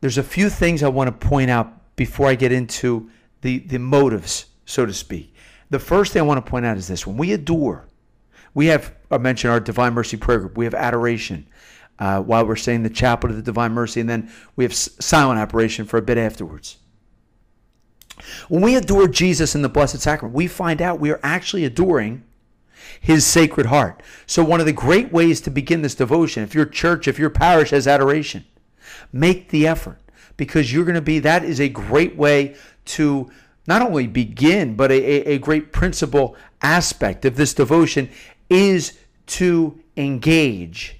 There's 0.00 0.18
a 0.18 0.22
few 0.22 0.50
things 0.50 0.82
I 0.82 0.88
want 0.88 1.08
to 1.08 1.26
point 1.26 1.50
out 1.50 1.72
before 1.96 2.28
I 2.28 2.34
get 2.34 2.52
into 2.52 3.10
the, 3.40 3.58
the 3.58 3.78
motives, 3.78 4.46
so 4.64 4.86
to 4.86 4.92
speak. 4.92 5.34
The 5.70 5.78
first 5.78 6.12
thing 6.12 6.20
I 6.20 6.24
want 6.24 6.44
to 6.44 6.48
point 6.48 6.66
out 6.66 6.76
is 6.76 6.86
this 6.86 7.06
when 7.06 7.16
we 7.16 7.32
adore, 7.32 7.86
we 8.54 8.66
have, 8.66 8.94
I 9.10 9.18
mentioned 9.18 9.52
our 9.52 9.60
Divine 9.60 9.94
Mercy 9.94 10.16
prayer 10.16 10.38
group, 10.38 10.56
we 10.56 10.64
have 10.64 10.74
adoration 10.74 11.46
uh, 11.98 12.20
while 12.20 12.46
we're 12.46 12.56
saying 12.56 12.82
the 12.82 12.90
chaplet 12.90 13.30
of 13.30 13.36
the 13.36 13.42
Divine 13.42 13.72
Mercy, 13.72 14.00
and 14.00 14.08
then 14.08 14.30
we 14.54 14.64
have 14.64 14.74
silent 14.74 15.40
adoration 15.40 15.86
for 15.86 15.96
a 15.96 16.02
bit 16.02 16.18
afterwards. 16.18 16.76
When 18.48 18.62
we 18.62 18.76
adore 18.76 19.08
Jesus 19.08 19.54
in 19.54 19.62
the 19.62 19.68
Blessed 19.68 20.00
Sacrament, 20.00 20.34
we 20.34 20.46
find 20.46 20.80
out 20.80 21.00
we 21.00 21.10
are 21.10 21.20
actually 21.22 21.64
adoring 21.64 22.22
his 23.00 23.26
sacred 23.26 23.66
heart. 23.66 24.02
So, 24.26 24.44
one 24.44 24.60
of 24.60 24.66
the 24.66 24.72
great 24.72 25.12
ways 25.12 25.40
to 25.42 25.50
begin 25.50 25.82
this 25.82 25.94
devotion, 25.94 26.42
if 26.42 26.54
your 26.54 26.66
church, 26.66 27.08
if 27.08 27.18
your 27.18 27.30
parish 27.30 27.70
has 27.70 27.86
adoration, 27.86 28.44
make 29.12 29.50
the 29.50 29.66
effort 29.66 29.98
because 30.36 30.72
you're 30.72 30.84
going 30.84 30.94
to 30.94 31.00
be, 31.00 31.18
that 31.20 31.44
is 31.44 31.60
a 31.60 31.68
great 31.68 32.16
way 32.16 32.56
to 32.84 33.30
not 33.66 33.82
only 33.82 34.06
begin, 34.06 34.76
but 34.76 34.92
a, 34.92 35.02
a 35.32 35.38
great 35.38 35.72
principal 35.72 36.36
aspect 36.62 37.24
of 37.24 37.36
this 37.36 37.54
devotion 37.54 38.08
is 38.48 38.98
to 39.26 39.80
engage 39.96 40.96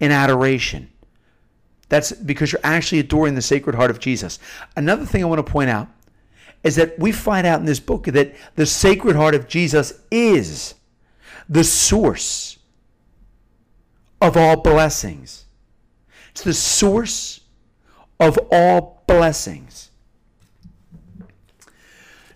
in 0.00 0.10
adoration. 0.10 0.90
That's 1.88 2.12
because 2.12 2.52
you're 2.52 2.60
actually 2.62 3.00
adoring 3.00 3.34
the 3.34 3.42
Sacred 3.42 3.74
Heart 3.74 3.90
of 3.90 3.98
Jesus. 3.98 4.38
Another 4.76 5.04
thing 5.04 5.22
I 5.22 5.26
want 5.26 5.44
to 5.44 5.52
point 5.52 5.70
out 5.70 5.88
is 6.62 6.76
that 6.76 6.98
we 6.98 7.10
find 7.10 7.46
out 7.46 7.60
in 7.60 7.66
this 7.66 7.80
book 7.80 8.04
that 8.04 8.34
the 8.54 8.66
Sacred 8.66 9.16
Heart 9.16 9.34
of 9.34 9.48
Jesus 9.48 10.00
is 10.10 10.74
the 11.50 11.64
source 11.64 12.58
of 14.20 14.36
all 14.36 14.56
blessings. 14.56 15.46
It's 16.30 16.42
the 16.42 16.54
source 16.54 17.40
of 18.20 18.38
all 18.52 19.02
blessings. 19.08 19.90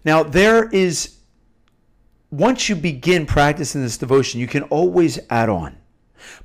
Now, 0.05 0.25
there 0.25 0.69
is, 0.69 1.17
once 2.31 2.69
you 2.69 2.75
begin 2.75 3.25
practicing 3.25 3.83
this 3.83 3.97
devotion, 3.97 4.41
you 4.41 4.49
can 4.49 4.65
always 4.65 5.21
add 5.31 5.49
on. 5.49 5.77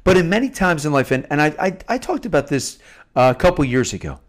But 0.03 0.15
in 0.15 0.29
many 0.29 0.49
times 0.49 0.85
in 0.85 0.93
life, 0.93 1.09
and, 1.09 1.25
and 1.31 1.41
I, 1.41 1.47
I, 1.59 1.77
I 1.88 1.97
talked 1.97 2.27
about 2.27 2.47
this 2.47 2.77
uh, 3.15 3.33
a 3.35 3.39
couple 3.39 3.65
years 3.65 3.93
ago, 3.93 4.19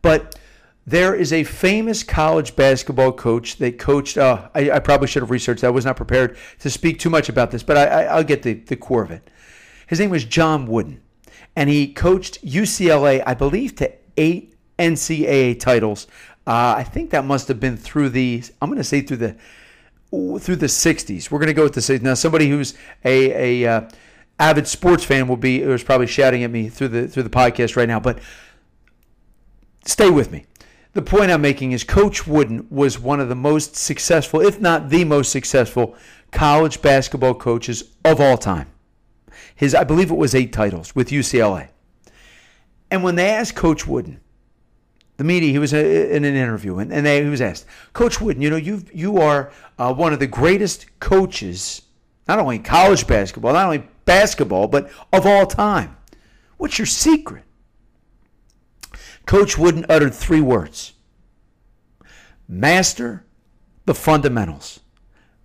but 0.00 0.38
there 0.86 1.14
is 1.14 1.32
a 1.32 1.44
famous 1.44 2.02
college 2.02 2.56
basketball 2.56 3.12
coach 3.12 3.56
that 3.56 3.78
coached. 3.78 4.18
Uh, 4.18 4.48
I, 4.54 4.72
I, 4.72 4.78
probably 4.80 5.08
should 5.08 5.22
have 5.22 5.30
researched. 5.30 5.64
I 5.64 5.70
was 5.70 5.84
not 5.84 5.96
prepared 5.96 6.36
to 6.58 6.70
speak 6.70 6.98
too 6.98 7.08
much 7.08 7.28
about 7.28 7.50
this, 7.50 7.62
but 7.62 7.76
I, 7.76 8.16
will 8.16 8.24
get 8.24 8.42
the, 8.42 8.54
the 8.54 8.76
core 8.76 9.02
of 9.02 9.10
it. 9.10 9.30
His 9.86 9.98
name 9.98 10.10
was 10.10 10.24
John 10.24 10.66
Wooden, 10.66 11.00
and 11.56 11.70
he 11.70 11.92
coached 11.92 12.44
UCLA, 12.44 13.22
I 13.26 13.34
believe, 13.34 13.76
to 13.76 13.92
eight 14.18 14.54
NCAA 14.78 15.58
titles. 15.58 16.06
Uh, 16.46 16.74
I 16.76 16.84
think 16.84 17.10
that 17.10 17.24
must 17.24 17.48
have 17.48 17.60
been 17.60 17.78
through 17.78 18.10
the. 18.10 18.42
I'm 18.60 18.68
going 18.68 18.76
to 18.76 18.84
say 18.84 19.00
through 19.00 19.16
the 19.18 19.36
through 20.10 20.56
the 20.56 20.66
60s. 20.66 21.30
We're 21.30 21.40
going 21.40 21.48
to 21.48 21.54
go 21.54 21.64
with 21.64 21.74
the 21.74 21.80
60s. 21.80 22.02
Now, 22.02 22.14
somebody 22.14 22.48
who's 22.48 22.74
a, 23.04 23.64
a 23.64 23.68
uh, 23.68 23.88
avid 24.38 24.68
sports 24.68 25.02
fan 25.02 25.26
will 25.26 25.36
be 25.36 25.64
was 25.64 25.82
probably 25.82 26.06
shouting 26.06 26.44
at 26.44 26.50
me 26.50 26.68
through 26.68 26.88
the 26.88 27.08
through 27.08 27.22
the 27.22 27.30
podcast 27.30 27.74
right 27.74 27.88
now, 27.88 28.00
but 28.00 28.18
stay 29.86 30.10
with 30.10 30.30
me 30.30 30.44
the 30.94 31.02
point 31.02 31.30
I'm 31.30 31.42
making 31.42 31.72
is 31.72 31.84
Coach 31.84 32.26
Wooden 32.26 32.66
was 32.70 32.98
one 32.98 33.20
of 33.20 33.28
the 33.28 33.34
most 33.34 33.76
successful, 33.76 34.40
if 34.40 34.60
not 34.60 34.88
the 34.88 35.04
most 35.04 35.30
successful, 35.30 35.96
college 36.30 36.80
basketball 36.80 37.34
coaches 37.34 37.84
of 38.04 38.20
all 38.20 38.38
time. 38.38 38.68
his, 39.54 39.74
I 39.74 39.84
believe 39.84 40.10
it 40.10 40.16
was 40.16 40.34
eight 40.34 40.52
titles 40.52 40.94
with 40.94 41.08
UCLA. 41.08 41.68
And 42.90 43.02
when 43.02 43.16
they 43.16 43.28
asked 43.28 43.56
Coach 43.56 43.86
Wooden, 43.86 44.20
the 45.16 45.24
media, 45.24 45.50
he 45.50 45.58
was 45.58 45.74
uh, 45.74 45.78
in 45.78 46.24
an 46.24 46.34
interview, 46.34 46.78
and, 46.78 46.92
and 46.92 47.04
they, 47.04 47.22
he 47.22 47.28
was 47.28 47.40
asked, 47.40 47.66
Coach 47.92 48.20
Wooden, 48.20 48.42
you 48.42 48.50
know, 48.50 48.56
you 48.56 48.82
you 48.92 49.18
are 49.18 49.52
uh, 49.78 49.94
one 49.94 50.12
of 50.12 50.18
the 50.18 50.26
greatest 50.26 50.86
coaches, 50.98 51.82
not 52.26 52.40
only 52.40 52.58
college 52.58 53.06
basketball, 53.06 53.52
not 53.52 53.64
only 53.66 53.88
basketball, 54.04 54.66
but 54.66 54.90
of 55.12 55.24
all 55.24 55.46
time. 55.46 55.96
What's 56.56 56.78
your 56.78 56.86
secret? 56.86 57.44
Coach 59.26 59.56
Wooden 59.56 59.86
uttered 59.88 60.14
three 60.14 60.40
words 60.40 60.92
Master 62.48 63.24
the 63.86 63.94
fundamentals. 63.94 64.80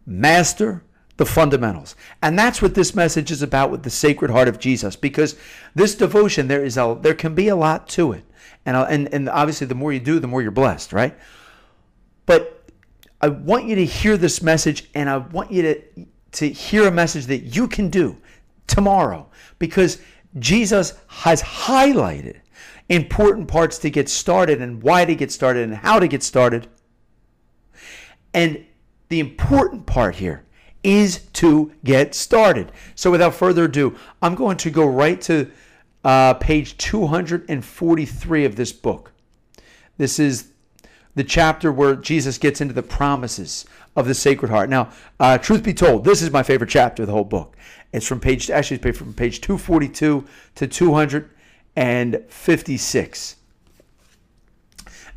Master 0.06 0.84
the 1.18 1.26
fundamentals. 1.26 1.96
And 2.22 2.40
that's 2.40 2.62
what 2.62 2.76
this 2.76 2.96
message 2.96 3.30
is 3.32 3.42
about 3.42 3.72
with 3.72 3.84
the 3.84 3.90
Sacred 3.90 4.32
Heart 4.32 4.48
of 4.48 4.60
Jesus 4.60 4.96
because 4.96 5.38
this 5.76 5.96
devotion 5.96 6.48
there 6.48 6.64
is 6.64 6.78
a 6.78 6.98
there 7.02 7.14
can 7.14 7.36
be 7.36 7.50
a 7.50 7.56
lot 7.56 7.88
to 7.90 8.14
it. 8.14 8.24
And 8.66 8.76
and 8.76 9.14
and 9.14 9.30
obviously 9.30 9.68
the 9.68 9.76
more 9.76 9.94
you 9.94 10.00
do 10.00 10.20
the 10.20 10.28
more 10.28 10.42
you're 10.42 10.52
blessed, 10.52 10.94
right? 10.94 11.18
But 12.26 12.70
I 13.22 13.28
want 13.28 13.66
you 13.66 13.76
to 13.76 13.86
hear 13.86 14.18
this 14.18 14.42
message 14.42 14.90
and 14.96 15.10
I 15.10 15.18
want 15.18 15.52
you 15.52 15.62
to 15.62 15.82
to 16.32 16.50
hear 16.50 16.88
a 16.88 16.92
message 16.92 17.26
that 17.26 17.56
you 17.56 17.68
can 17.68 17.90
do 17.90 18.18
tomorrow 18.68 19.30
because 19.58 20.02
Jesus 20.38 20.94
has 21.08 21.42
highlighted 21.42 22.38
important 22.90 23.48
parts 23.48 23.78
to 23.80 23.90
get 23.90 24.10
started 24.10 24.62
and 24.62 24.82
why 24.82 25.06
to 25.06 25.16
get 25.16 25.32
started 25.32 25.64
and 25.64 25.78
how 25.78 26.00
to 26.00 26.08
get 26.08 26.24
started. 26.24 26.68
And 28.34 28.66
the 29.10 29.20
important 29.20 29.86
part 29.86 30.16
here 30.16 30.44
is 30.84 31.20
to 31.34 31.72
get 31.84 32.16
started. 32.16 32.72
So 32.96 33.12
without 33.12 33.36
further 33.36 33.66
ado, 33.66 33.96
I'm 34.22 34.36
going 34.36 34.58
to 34.58 34.70
go 34.70 34.88
right 34.88 35.22
to 35.22 35.52
uh, 36.04 36.36
page 36.36 36.78
243 36.78 38.46
of 38.46 38.56
this 38.56 38.72
book. 38.72 39.12
This 39.98 40.20
is 40.20 40.52
the 41.16 41.24
chapter 41.24 41.72
where 41.72 41.96
Jesus 41.96 42.38
gets 42.38 42.62
into 42.62 42.74
the 42.74 42.84
promises 42.84 43.66
of 43.96 44.08
the 44.08 44.14
Sacred 44.14 44.50
Heart. 44.50 44.70
Now, 44.70 44.90
uh, 45.20 45.38
truth 45.38 45.64
be 45.64 45.74
told, 45.74 46.06
this 46.06 46.22
is 46.22 46.32
my 46.32 46.44
favorite 46.44 46.70
chapter 46.70 47.04
of 47.04 47.08
the 47.08 47.14
whole 47.14 47.26
book. 47.26 47.58
It's 47.92 48.08
from 48.08 48.20
page 48.20 48.50
actually 48.50 48.80
it's 48.84 48.98
from 48.98 49.14
page 49.14 49.42
242 49.42 50.26
to 50.56 50.68
256. 51.80 53.38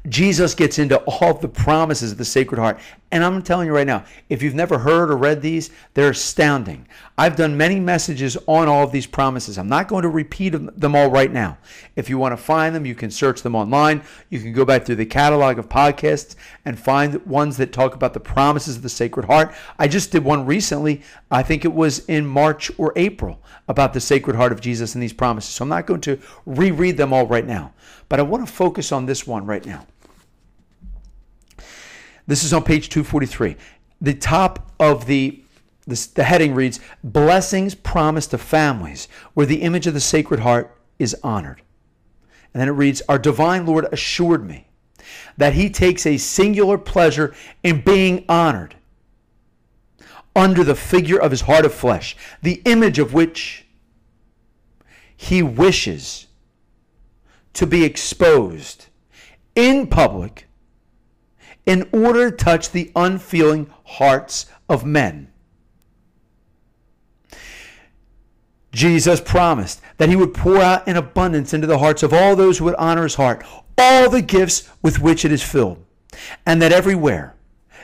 Jesus 0.08 0.54
gets 0.54 0.78
into 0.78 0.96
all 0.98 1.34
the 1.34 1.48
promises 1.48 2.12
of 2.12 2.18
the 2.18 2.24
Sacred 2.24 2.60
Heart. 2.60 2.78
And 3.12 3.22
I'm 3.22 3.42
telling 3.42 3.66
you 3.66 3.74
right 3.74 3.86
now, 3.86 4.04
if 4.30 4.42
you've 4.42 4.54
never 4.54 4.78
heard 4.78 5.10
or 5.10 5.18
read 5.18 5.42
these, 5.42 5.68
they're 5.92 6.10
astounding. 6.10 6.88
I've 7.18 7.36
done 7.36 7.58
many 7.58 7.78
messages 7.78 8.38
on 8.46 8.68
all 8.68 8.84
of 8.84 8.90
these 8.90 9.06
promises. 9.06 9.58
I'm 9.58 9.68
not 9.68 9.86
going 9.86 10.04
to 10.04 10.08
repeat 10.08 10.48
them 10.48 10.96
all 10.96 11.10
right 11.10 11.30
now. 11.30 11.58
If 11.94 12.08
you 12.08 12.16
want 12.16 12.32
to 12.32 12.42
find 12.42 12.74
them, 12.74 12.86
you 12.86 12.94
can 12.94 13.10
search 13.10 13.42
them 13.42 13.54
online. 13.54 14.02
You 14.30 14.40
can 14.40 14.54
go 14.54 14.64
back 14.64 14.86
through 14.86 14.96
the 14.96 15.04
catalog 15.04 15.58
of 15.58 15.68
podcasts 15.68 16.36
and 16.64 16.78
find 16.78 17.24
ones 17.26 17.58
that 17.58 17.70
talk 17.70 17.94
about 17.94 18.14
the 18.14 18.20
promises 18.20 18.76
of 18.76 18.82
the 18.82 18.88
Sacred 18.88 19.26
Heart. 19.26 19.54
I 19.78 19.88
just 19.88 20.10
did 20.10 20.24
one 20.24 20.46
recently, 20.46 21.02
I 21.30 21.42
think 21.42 21.66
it 21.66 21.74
was 21.74 21.98
in 22.06 22.26
March 22.26 22.70
or 22.78 22.94
April, 22.96 23.42
about 23.68 23.92
the 23.92 24.00
Sacred 24.00 24.36
Heart 24.36 24.52
of 24.52 24.62
Jesus 24.62 24.94
and 24.94 25.02
these 25.02 25.12
promises. 25.12 25.50
So 25.54 25.64
I'm 25.64 25.68
not 25.68 25.86
going 25.86 26.00
to 26.00 26.18
reread 26.46 26.96
them 26.96 27.12
all 27.12 27.26
right 27.26 27.46
now. 27.46 27.74
But 28.08 28.20
I 28.20 28.22
want 28.22 28.46
to 28.46 28.50
focus 28.50 28.90
on 28.90 29.04
this 29.04 29.26
one 29.26 29.44
right 29.44 29.66
now. 29.66 29.86
This 32.26 32.44
is 32.44 32.52
on 32.52 32.62
page 32.62 32.88
243. 32.88 33.56
The 34.00 34.14
top 34.14 34.72
of 34.78 35.06
the, 35.06 35.42
the, 35.86 36.24
heading 36.24 36.54
reads 36.54 36.80
Blessings 37.02 37.74
promised 37.74 38.30
to 38.30 38.38
families 38.38 39.08
where 39.34 39.46
the 39.46 39.62
image 39.62 39.86
of 39.86 39.94
the 39.94 40.00
Sacred 40.00 40.40
Heart 40.40 40.76
is 40.98 41.16
honored. 41.22 41.62
And 42.52 42.60
then 42.60 42.68
it 42.68 42.72
reads 42.72 43.02
Our 43.08 43.18
divine 43.18 43.66
Lord 43.66 43.86
assured 43.92 44.46
me 44.46 44.68
that 45.36 45.54
he 45.54 45.70
takes 45.70 46.06
a 46.06 46.16
singular 46.16 46.78
pleasure 46.78 47.34
in 47.62 47.80
being 47.80 48.24
honored 48.28 48.76
under 50.34 50.64
the 50.64 50.74
figure 50.74 51.18
of 51.18 51.30
his 51.30 51.42
heart 51.42 51.64
of 51.64 51.74
flesh, 51.74 52.16
the 52.42 52.62
image 52.64 52.98
of 52.98 53.12
which 53.12 53.66
he 55.16 55.42
wishes 55.42 56.26
to 57.52 57.66
be 57.66 57.84
exposed 57.84 58.86
in 59.54 59.86
public 59.86 60.46
in 61.66 61.88
order 61.92 62.30
to 62.30 62.36
touch 62.36 62.70
the 62.70 62.90
unfeeling 62.96 63.72
hearts 63.84 64.46
of 64.68 64.84
men. 64.84 65.28
Jesus 68.72 69.20
promised 69.20 69.80
that 69.98 70.08
he 70.08 70.16
would 70.16 70.32
pour 70.32 70.58
out 70.58 70.88
in 70.88 70.96
abundance 70.96 71.52
into 71.52 71.66
the 71.66 71.78
hearts 71.78 72.02
of 72.02 72.12
all 72.12 72.34
those 72.34 72.58
who 72.58 72.64
would 72.64 72.74
honor 72.76 73.02
his 73.02 73.16
heart 73.16 73.44
all 73.78 74.10
the 74.10 74.22
gifts 74.22 74.68
with 74.82 74.98
which 74.98 75.24
it 75.24 75.32
is 75.32 75.42
filled, 75.42 75.84
and 76.46 76.60
that 76.60 76.72
everywhere 76.72 77.34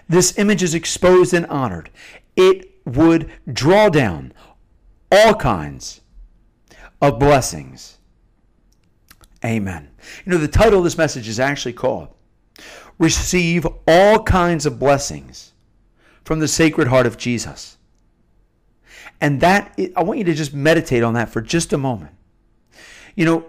this 0.08 0.38
image 0.38 0.62
is 0.62 0.74
exposed 0.74 1.34
and 1.34 1.46
honored, 1.46 1.90
it 2.36 2.70
would 2.84 3.30
draw 3.52 3.88
down 3.88 4.32
all 5.10 5.34
kinds 5.34 6.00
of 7.00 7.18
blessings. 7.18 7.98
Amen. 9.44 9.90
You 10.24 10.32
know, 10.32 10.38
the 10.38 10.48
title 10.48 10.78
of 10.78 10.84
this 10.84 10.98
message 10.98 11.28
is 11.28 11.38
actually 11.38 11.74
called 11.74 12.08
receive 12.98 13.66
all 13.86 14.22
kinds 14.22 14.66
of 14.66 14.78
blessings 14.78 15.52
from 16.24 16.40
the 16.40 16.48
Sacred 16.48 16.88
Heart 16.88 17.06
of 17.06 17.16
Jesus. 17.16 17.76
And 19.20 19.40
that, 19.40 19.78
I 19.96 20.02
want 20.02 20.18
you 20.18 20.24
to 20.24 20.34
just 20.34 20.54
meditate 20.54 21.02
on 21.02 21.14
that 21.14 21.28
for 21.28 21.40
just 21.40 21.72
a 21.72 21.78
moment. 21.78 22.14
You 23.16 23.24
know, 23.24 23.46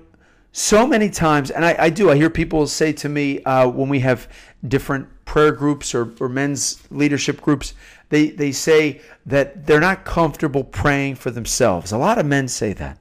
so 0.51 0.88
many 0.88 1.10
times, 1.10 1.51
and 1.51 1.63
I, 1.63 1.75
I 1.77 1.89
do, 1.89 2.10
I 2.10 2.15
hear 2.15 2.29
people 2.29 2.65
say 2.65 2.91
to 2.94 3.10
me 3.10 3.44
uh, 3.44 3.68
when 3.68 3.88
we 3.88 4.00
have 4.00 4.27
different 4.68 5.08
prayer 5.25 5.51
groups 5.51 5.94
or, 5.94 6.12
or 6.20 6.27
men's 6.27 6.82
leadership 6.89 7.39
groups, 7.39 7.74
they, 8.10 8.29
they 8.29 8.51
say 8.51 9.01
that 9.27 9.68
they're 9.68 9.79
not 9.79 10.06
comfortable 10.06 10.63
praying 10.63 11.15
for 11.15 11.29
themselves. 11.29 11.91
A 11.91 11.98
lot 11.98 12.18
of 12.18 12.25
men 12.25 12.48
say 12.48 12.74
that. 12.74 12.98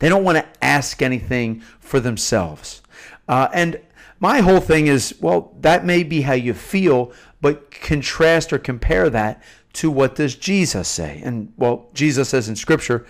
They 0.00 0.08
don't 0.08 0.24
want 0.24 0.38
to 0.38 0.46
ask 0.60 1.02
anything 1.02 1.60
for 1.78 2.00
themselves. 2.00 2.82
Uh, 3.28 3.48
and 3.52 3.80
my 4.20 4.40
whole 4.40 4.60
thing 4.60 4.86
is, 4.86 5.14
well, 5.20 5.54
that 5.60 5.84
may 5.84 6.02
be 6.02 6.22
how 6.22 6.32
you 6.32 6.54
feel, 6.54 7.12
but 7.40 7.70
contrast 7.70 8.52
or 8.52 8.58
compare 8.58 9.08
that 9.10 9.42
to 9.74 9.90
what 9.90 10.14
does 10.14 10.34
Jesus 10.34 10.88
say? 10.88 11.20
And 11.24 11.52
well, 11.56 11.88
Jesus 11.94 12.28
says 12.30 12.48
in 12.48 12.56
Scripture, 12.56 13.06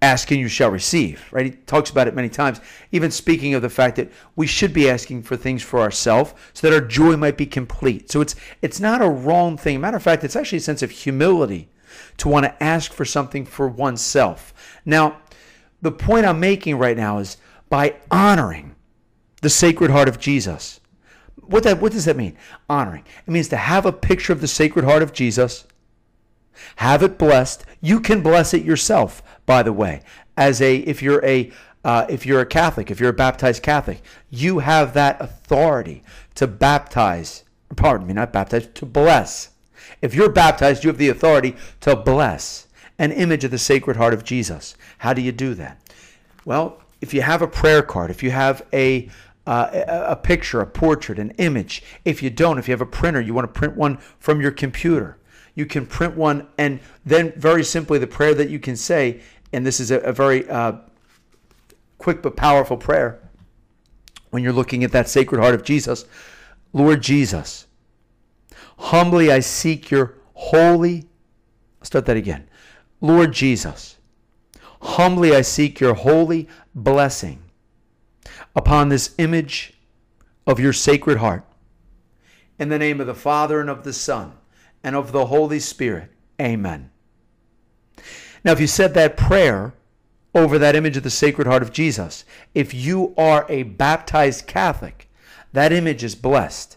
ask 0.00 0.30
and 0.30 0.38
you 0.38 0.48
shall 0.48 0.70
receive, 0.70 1.26
right? 1.32 1.46
He 1.46 1.50
talks 1.50 1.90
about 1.90 2.06
it 2.06 2.14
many 2.14 2.28
times, 2.28 2.60
even 2.92 3.10
speaking 3.10 3.54
of 3.54 3.62
the 3.62 3.70
fact 3.70 3.96
that 3.96 4.12
we 4.36 4.46
should 4.46 4.72
be 4.72 4.88
asking 4.88 5.24
for 5.24 5.36
things 5.36 5.62
for 5.62 5.80
ourselves 5.80 6.34
so 6.52 6.68
that 6.68 6.74
our 6.74 6.86
joy 6.86 7.16
might 7.16 7.36
be 7.36 7.46
complete. 7.46 8.10
So 8.10 8.20
it's 8.20 8.36
it's 8.62 8.80
not 8.80 9.02
a 9.02 9.08
wrong 9.08 9.56
thing. 9.56 9.80
Matter 9.80 9.96
of 9.96 10.02
fact, 10.02 10.22
it's 10.22 10.36
actually 10.36 10.58
a 10.58 10.62
sense 10.62 10.82
of 10.82 10.90
humility 10.90 11.68
to 12.18 12.28
want 12.28 12.44
to 12.44 12.62
ask 12.62 12.92
for 12.92 13.04
something 13.04 13.44
for 13.44 13.66
oneself. 13.66 14.54
Now, 14.84 15.18
the 15.82 15.92
point 15.92 16.26
I'm 16.26 16.40
making 16.40 16.78
right 16.78 16.96
now 16.96 17.18
is 17.18 17.36
by 17.68 17.96
honoring 18.10 18.76
the 19.40 19.50
Sacred 19.50 19.90
Heart 19.90 20.08
of 20.08 20.18
Jesus. 20.18 20.80
What, 21.42 21.62
that, 21.64 21.80
what 21.80 21.92
does 21.92 22.04
that 22.04 22.16
mean? 22.16 22.36
Honoring. 22.68 23.04
It 23.26 23.30
means 23.30 23.48
to 23.48 23.56
have 23.56 23.86
a 23.86 23.92
picture 23.92 24.32
of 24.32 24.40
the 24.40 24.48
Sacred 24.48 24.84
Heart 24.84 25.02
of 25.02 25.12
Jesus, 25.12 25.64
have 26.76 27.02
it 27.02 27.18
blessed. 27.18 27.64
You 27.80 28.00
can 28.00 28.22
bless 28.22 28.52
it 28.52 28.64
yourself, 28.64 29.22
by 29.46 29.62
the 29.62 29.72
way. 29.72 30.02
As 30.36 30.60
a, 30.60 30.76
if 30.76 31.02
you're 31.02 31.24
a, 31.24 31.50
uh, 31.84 32.06
if 32.08 32.26
you're 32.26 32.40
a 32.40 32.46
Catholic, 32.46 32.90
if 32.90 33.00
you're 33.00 33.10
a 33.10 33.14
baptized 33.14 33.62
Catholic, 33.62 34.02
you 34.30 34.58
have 34.58 34.92
that 34.94 35.20
authority 35.20 36.02
to 36.34 36.46
baptize. 36.46 37.44
Pardon 37.76 38.06
me, 38.06 38.14
not 38.14 38.32
baptize, 38.32 38.66
to 38.66 38.86
bless. 38.86 39.50
If 40.02 40.14
you're 40.14 40.30
baptized, 40.30 40.84
you 40.84 40.88
have 40.88 40.98
the 40.98 41.08
authority 41.08 41.56
to 41.80 41.96
bless 41.96 42.66
an 42.98 43.12
image 43.12 43.44
of 43.44 43.50
the 43.50 43.58
Sacred 43.58 43.96
Heart 43.96 44.14
of 44.14 44.24
Jesus. 44.24 44.76
How 44.98 45.12
do 45.12 45.22
you 45.22 45.32
do 45.32 45.54
that? 45.54 45.80
Well, 46.44 46.82
if 47.00 47.14
you 47.14 47.22
have 47.22 47.42
a 47.42 47.48
prayer 47.48 47.82
card, 47.82 48.10
if 48.10 48.22
you 48.22 48.30
have 48.30 48.62
a 48.72 49.08
uh, 49.48 50.04
a 50.08 50.14
picture, 50.14 50.60
a 50.60 50.66
portrait, 50.66 51.18
an 51.18 51.30
image. 51.38 51.82
If 52.04 52.22
you 52.22 52.28
don't, 52.28 52.58
if 52.58 52.68
you 52.68 52.72
have 52.72 52.82
a 52.82 52.86
printer, 52.86 53.18
you 53.18 53.32
want 53.32 53.52
to 53.52 53.58
print 53.58 53.76
one 53.76 53.96
from 54.18 54.42
your 54.42 54.50
computer. 54.50 55.16
You 55.54 55.64
can 55.64 55.86
print 55.86 56.14
one, 56.16 56.46
and 56.58 56.80
then 57.06 57.32
very 57.34 57.64
simply, 57.64 57.98
the 57.98 58.06
prayer 58.06 58.34
that 58.34 58.50
you 58.50 58.58
can 58.58 58.76
say, 58.76 59.22
and 59.50 59.64
this 59.64 59.80
is 59.80 59.90
a, 59.90 60.00
a 60.00 60.12
very 60.12 60.48
uh, 60.50 60.72
quick 61.96 62.20
but 62.20 62.36
powerful 62.36 62.76
prayer 62.76 63.20
when 64.28 64.42
you're 64.42 64.52
looking 64.52 64.84
at 64.84 64.92
that 64.92 65.08
sacred 65.08 65.40
heart 65.40 65.54
of 65.54 65.64
Jesus 65.64 66.04
Lord 66.74 67.00
Jesus, 67.00 67.66
humbly 68.76 69.32
I 69.32 69.40
seek 69.40 69.90
your 69.90 70.18
holy. 70.34 71.06
Start 71.82 72.04
that 72.04 72.18
again. 72.18 72.46
Lord 73.00 73.32
Jesus, 73.32 73.96
humbly 74.82 75.34
I 75.34 75.40
seek 75.40 75.80
your 75.80 75.94
holy 75.94 76.46
blessing 76.74 77.47
upon 78.54 78.88
this 78.88 79.14
image 79.18 79.74
of 80.46 80.60
your 80.60 80.72
sacred 80.72 81.18
heart. 81.18 81.44
In 82.58 82.68
the 82.68 82.78
name 82.78 83.00
of 83.00 83.06
the 83.06 83.14
Father 83.14 83.60
and 83.60 83.70
of 83.70 83.84
the 83.84 83.92
Son 83.92 84.32
and 84.82 84.96
of 84.96 85.12
the 85.12 85.26
Holy 85.26 85.60
Spirit. 85.60 86.10
Amen. 86.40 86.90
Now, 88.44 88.52
if 88.52 88.60
you 88.60 88.66
said 88.66 88.94
that 88.94 89.16
prayer 89.16 89.74
over 90.34 90.58
that 90.58 90.76
image 90.76 90.96
of 90.96 91.02
the 91.02 91.10
Sacred 91.10 91.46
Heart 91.46 91.62
of 91.62 91.72
Jesus, 91.72 92.24
if 92.54 92.72
you 92.72 93.14
are 93.16 93.46
a 93.48 93.64
baptized 93.64 94.46
Catholic, 94.46 95.10
that 95.52 95.72
image 95.72 96.04
is 96.04 96.14
blessed. 96.14 96.76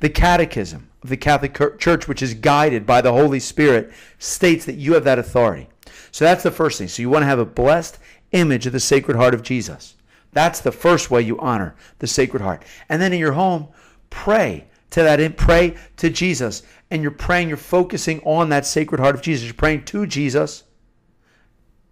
The 0.00 0.08
Catechism 0.08 0.88
of 1.02 1.10
the 1.10 1.16
Catholic 1.16 1.78
Church, 1.78 2.08
which 2.08 2.22
is 2.22 2.34
guided 2.34 2.86
by 2.86 3.00
the 3.00 3.12
Holy 3.12 3.40
Spirit, 3.40 3.92
states 4.18 4.64
that 4.64 4.76
you 4.76 4.94
have 4.94 5.04
that 5.04 5.18
authority. 5.18 5.68
So 6.10 6.24
that's 6.24 6.42
the 6.42 6.50
first 6.50 6.78
thing. 6.78 6.88
So 6.88 7.02
you 7.02 7.10
want 7.10 7.22
to 7.22 7.26
have 7.26 7.38
a 7.38 7.44
blessed 7.44 7.98
image 8.32 8.66
of 8.66 8.72
the 8.72 8.80
Sacred 8.80 9.16
Heart 9.16 9.34
of 9.34 9.42
Jesus. 9.42 9.93
That's 10.34 10.60
the 10.60 10.72
first 10.72 11.10
way 11.10 11.22
you 11.22 11.38
honor 11.38 11.74
the 12.00 12.06
Sacred 12.06 12.42
Heart. 12.42 12.64
And 12.88 13.00
then 13.00 13.12
in 13.12 13.20
your 13.20 13.32
home, 13.32 13.68
pray 14.10 14.66
to 14.90 15.02
that 15.02 15.20
and 15.20 15.36
pray 15.36 15.76
to 15.96 16.10
Jesus. 16.10 16.62
And 16.90 17.02
you're 17.02 17.10
praying, 17.10 17.48
you're 17.48 17.56
focusing 17.56 18.20
on 18.20 18.50
that 18.50 18.66
Sacred 18.66 19.00
Heart 19.00 19.14
of 19.14 19.22
Jesus. 19.22 19.46
You're 19.46 19.54
praying 19.54 19.84
to 19.86 20.06
Jesus 20.06 20.64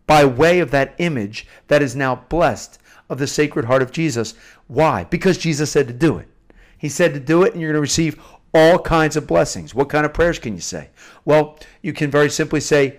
by 0.06 0.24
way 0.24 0.58
of 0.58 0.70
that 0.72 0.94
image 0.98 1.46
that 1.68 1.82
is 1.82 1.96
now 1.96 2.16
blessed 2.28 2.78
of 3.08 3.18
the 3.18 3.26
Sacred 3.26 3.64
Heart 3.64 3.82
of 3.82 3.92
Jesus. 3.92 4.34
Why? 4.66 5.04
Because 5.04 5.38
Jesus 5.38 5.70
said 5.70 5.86
to 5.88 5.94
do 5.94 6.18
it. 6.18 6.28
He 6.76 6.88
said 6.88 7.14
to 7.14 7.20
do 7.20 7.44
it, 7.44 7.52
and 7.52 7.60
you're 7.60 7.70
going 7.70 7.76
to 7.76 7.80
receive 7.80 8.20
all 8.54 8.78
kinds 8.78 9.16
of 9.16 9.26
blessings. 9.26 9.74
What 9.74 9.88
kind 9.88 10.04
of 10.04 10.12
prayers 10.12 10.38
can 10.38 10.54
you 10.54 10.60
say? 10.60 10.90
Well, 11.24 11.58
you 11.80 11.92
can 11.92 12.10
very 12.10 12.28
simply 12.28 12.60
say, 12.60 12.98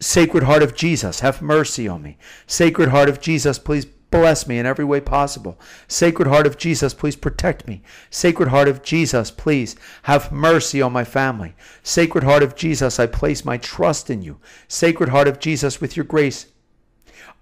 Sacred 0.00 0.42
Heart 0.42 0.62
of 0.62 0.74
Jesus, 0.74 1.20
have 1.20 1.40
mercy 1.40 1.86
on 1.88 2.02
me. 2.02 2.18
Sacred 2.46 2.88
Heart 2.88 3.08
of 3.08 3.20
Jesus, 3.20 3.58
please 3.58 3.86
bless 4.14 4.46
me 4.46 4.60
in 4.60 4.64
every 4.64 4.84
way 4.84 5.00
possible. 5.00 5.58
Sacred 5.88 6.28
Heart 6.28 6.46
of 6.46 6.56
Jesus, 6.56 6.94
please 6.94 7.16
protect 7.16 7.66
me. 7.66 7.82
Sacred 8.10 8.48
Heart 8.48 8.68
of 8.68 8.82
Jesus, 8.84 9.32
please 9.32 9.74
have 10.04 10.30
mercy 10.30 10.80
on 10.80 10.92
my 10.92 11.02
family. 11.02 11.56
Sacred 11.82 12.22
Heart 12.22 12.44
of 12.44 12.54
Jesus, 12.54 13.00
I 13.00 13.06
place 13.08 13.44
my 13.44 13.58
trust 13.58 14.10
in 14.10 14.22
you. 14.22 14.38
Sacred 14.68 15.08
Heart 15.08 15.26
of 15.26 15.40
Jesus, 15.40 15.80
with 15.80 15.96
your 15.96 16.04
grace, 16.04 16.46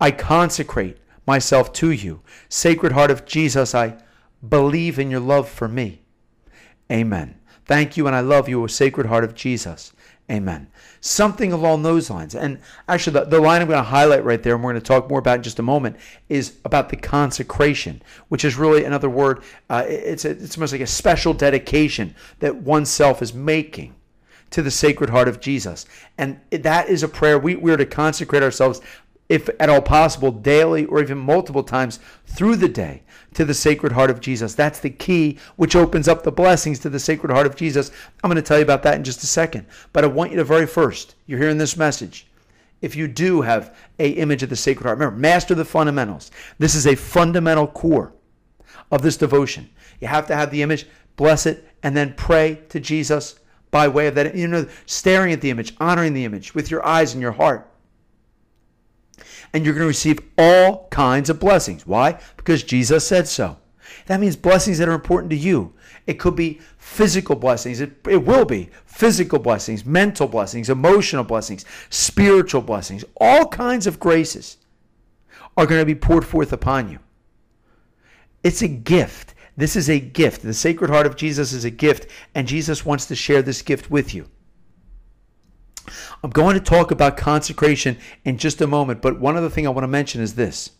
I 0.00 0.12
consecrate 0.12 0.96
myself 1.26 1.74
to 1.74 1.90
you. 1.90 2.22
Sacred 2.48 2.92
Heart 2.92 3.10
of 3.10 3.26
Jesus, 3.26 3.74
I 3.74 3.98
believe 4.48 4.98
in 4.98 5.10
your 5.10 5.20
love 5.20 5.50
for 5.50 5.68
me. 5.68 6.00
Amen. 6.90 7.38
Thank 7.66 7.98
you, 7.98 8.06
and 8.06 8.16
I 8.16 8.20
love 8.20 8.48
you, 8.48 8.62
O 8.62 8.66
Sacred 8.66 9.06
Heart 9.06 9.24
of 9.24 9.34
Jesus. 9.34 9.92
Amen. 10.32 10.68
Something 11.02 11.52
along 11.52 11.82
those 11.82 12.08
lines. 12.08 12.34
And 12.34 12.58
actually, 12.88 13.12
the, 13.12 13.24
the 13.26 13.40
line 13.40 13.60
I'm 13.60 13.68
going 13.68 13.76
to 13.76 13.82
highlight 13.82 14.24
right 14.24 14.42
there, 14.42 14.54
and 14.54 14.64
we're 14.64 14.72
going 14.72 14.82
to 14.82 14.86
talk 14.86 15.10
more 15.10 15.18
about 15.18 15.36
in 15.36 15.42
just 15.42 15.58
a 15.58 15.62
moment, 15.62 15.96
is 16.30 16.56
about 16.64 16.88
the 16.88 16.96
consecration, 16.96 18.00
which 18.28 18.42
is 18.42 18.56
really 18.56 18.84
another 18.84 19.10
word. 19.10 19.42
Uh, 19.68 19.84
it's, 19.86 20.24
a, 20.24 20.30
it's 20.30 20.56
almost 20.56 20.72
like 20.72 20.80
a 20.80 20.86
special 20.86 21.34
dedication 21.34 22.14
that 22.38 22.56
oneself 22.56 23.20
is 23.20 23.34
making 23.34 23.94
to 24.50 24.62
the 24.62 24.70
Sacred 24.70 25.10
Heart 25.10 25.28
of 25.28 25.38
Jesus. 25.38 25.84
And 26.16 26.40
that 26.50 26.88
is 26.88 27.02
a 27.02 27.08
prayer. 27.08 27.38
We, 27.38 27.56
we 27.56 27.70
are 27.70 27.76
to 27.76 27.86
consecrate 27.86 28.42
ourselves 28.42 28.80
if 29.28 29.48
at 29.60 29.68
all 29.68 29.82
possible, 29.82 30.30
daily 30.30 30.84
or 30.86 31.00
even 31.02 31.18
multiple 31.18 31.62
times 31.62 32.00
through 32.26 32.56
the 32.56 32.68
day 32.68 33.02
to 33.34 33.44
the 33.44 33.54
Sacred 33.54 33.92
Heart 33.92 34.10
of 34.10 34.20
Jesus. 34.20 34.54
That's 34.54 34.80
the 34.80 34.90
key, 34.90 35.38
which 35.56 35.76
opens 35.76 36.08
up 36.08 36.22
the 36.22 36.32
blessings 36.32 36.78
to 36.80 36.90
the 36.90 37.00
Sacred 37.00 37.32
Heart 37.32 37.46
of 37.46 37.56
Jesus. 37.56 37.90
I'm 38.22 38.28
going 38.30 38.36
to 38.36 38.42
tell 38.42 38.58
you 38.58 38.64
about 38.64 38.82
that 38.84 38.96
in 38.96 39.04
just 39.04 39.22
a 39.22 39.26
second. 39.26 39.66
But 39.92 40.04
I 40.04 40.08
want 40.08 40.30
you 40.30 40.36
to 40.38 40.44
very 40.44 40.66
first, 40.66 41.14
you're 41.26 41.38
hearing 41.38 41.58
this 41.58 41.76
message. 41.76 42.26
If 42.80 42.96
you 42.96 43.06
do 43.08 43.42
have 43.42 43.76
a 43.98 44.10
image 44.10 44.42
of 44.42 44.50
the 44.50 44.56
Sacred 44.56 44.84
Heart, 44.84 44.98
remember, 44.98 45.18
master 45.18 45.54
the 45.54 45.64
fundamentals. 45.64 46.30
This 46.58 46.74
is 46.74 46.86
a 46.86 46.96
fundamental 46.96 47.66
core 47.66 48.12
of 48.90 49.02
this 49.02 49.16
devotion. 49.16 49.70
You 50.00 50.08
have 50.08 50.26
to 50.26 50.34
have 50.34 50.50
the 50.50 50.62
image, 50.62 50.86
bless 51.16 51.46
it, 51.46 51.68
and 51.82 51.96
then 51.96 52.14
pray 52.14 52.60
to 52.68 52.80
Jesus 52.80 53.38
by 53.70 53.88
way 53.88 54.06
of 54.06 54.14
that, 54.16 54.34
you 54.34 54.48
know, 54.48 54.66
staring 54.86 55.32
at 55.32 55.40
the 55.40 55.50
image, 55.50 55.74
honoring 55.80 56.12
the 56.12 56.24
image 56.24 56.54
with 56.54 56.70
your 56.70 56.84
eyes 56.84 57.14
and 57.14 57.22
your 57.22 57.32
heart 57.32 57.71
and 59.52 59.64
you're 59.64 59.74
going 59.74 59.84
to 59.84 59.88
receive 59.88 60.20
all 60.38 60.88
kinds 60.90 61.30
of 61.30 61.40
blessings. 61.40 61.86
Why? 61.86 62.18
Because 62.36 62.62
Jesus 62.62 63.06
said 63.06 63.28
so. 63.28 63.58
That 64.06 64.20
means 64.20 64.36
blessings 64.36 64.78
that 64.78 64.88
are 64.88 64.94
important 64.94 65.30
to 65.30 65.36
you. 65.36 65.74
It 66.06 66.18
could 66.18 66.34
be 66.34 66.60
physical 66.78 67.36
blessings. 67.36 67.80
It, 67.80 67.92
it 68.08 68.24
will 68.24 68.44
be 68.44 68.70
physical 68.86 69.38
blessings, 69.38 69.84
mental 69.84 70.26
blessings, 70.26 70.70
emotional 70.70 71.24
blessings, 71.24 71.64
spiritual 71.90 72.62
blessings. 72.62 73.04
All 73.20 73.46
kinds 73.46 73.86
of 73.86 74.00
graces 74.00 74.56
are 75.56 75.66
going 75.66 75.80
to 75.80 75.86
be 75.86 75.94
poured 75.94 76.24
forth 76.24 76.52
upon 76.52 76.90
you. 76.90 76.98
It's 78.42 78.62
a 78.62 78.68
gift. 78.68 79.34
This 79.56 79.76
is 79.76 79.88
a 79.88 80.00
gift. 80.00 80.42
The 80.42 80.54
Sacred 80.54 80.90
Heart 80.90 81.06
of 81.06 81.16
Jesus 81.16 81.52
is 81.52 81.64
a 81.64 81.70
gift, 81.70 82.06
and 82.34 82.48
Jesus 82.48 82.84
wants 82.84 83.06
to 83.06 83.14
share 83.14 83.42
this 83.42 83.62
gift 83.62 83.90
with 83.90 84.14
you. 84.14 84.28
I'm 86.22 86.30
going 86.30 86.54
to 86.54 86.60
talk 86.60 86.90
about 86.90 87.16
consecration 87.16 87.98
in 88.24 88.38
just 88.38 88.60
a 88.60 88.66
moment, 88.66 89.02
but 89.02 89.20
one 89.20 89.36
other 89.36 89.48
thing 89.48 89.66
I 89.66 89.70
want 89.70 89.84
to 89.84 89.88
mention 89.88 90.20
is 90.20 90.34
this. 90.34 90.70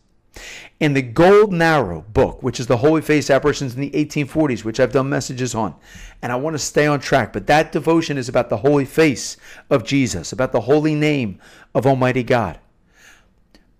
In 0.80 0.94
the 0.94 1.02
Golden 1.02 1.60
Arrow 1.60 2.04
book, 2.12 2.42
which 2.42 2.58
is 2.58 2.66
the 2.66 2.78
Holy 2.78 3.02
Face 3.02 3.28
apparitions 3.30 3.74
in 3.74 3.80
the 3.80 3.90
1840s, 3.90 4.64
which 4.64 4.80
I've 4.80 4.92
done 4.92 5.08
messages 5.08 5.54
on, 5.54 5.74
and 6.22 6.32
I 6.32 6.36
want 6.36 6.54
to 6.54 6.58
stay 6.58 6.86
on 6.86 7.00
track, 7.00 7.32
but 7.32 7.46
that 7.48 7.72
devotion 7.72 8.16
is 8.16 8.28
about 8.28 8.48
the 8.48 8.58
Holy 8.58 8.84
Face 8.84 9.36
of 9.68 9.84
Jesus, 9.84 10.32
about 10.32 10.52
the 10.52 10.62
holy 10.62 10.94
name 10.94 11.38
of 11.74 11.86
Almighty 11.86 12.22
God. 12.22 12.58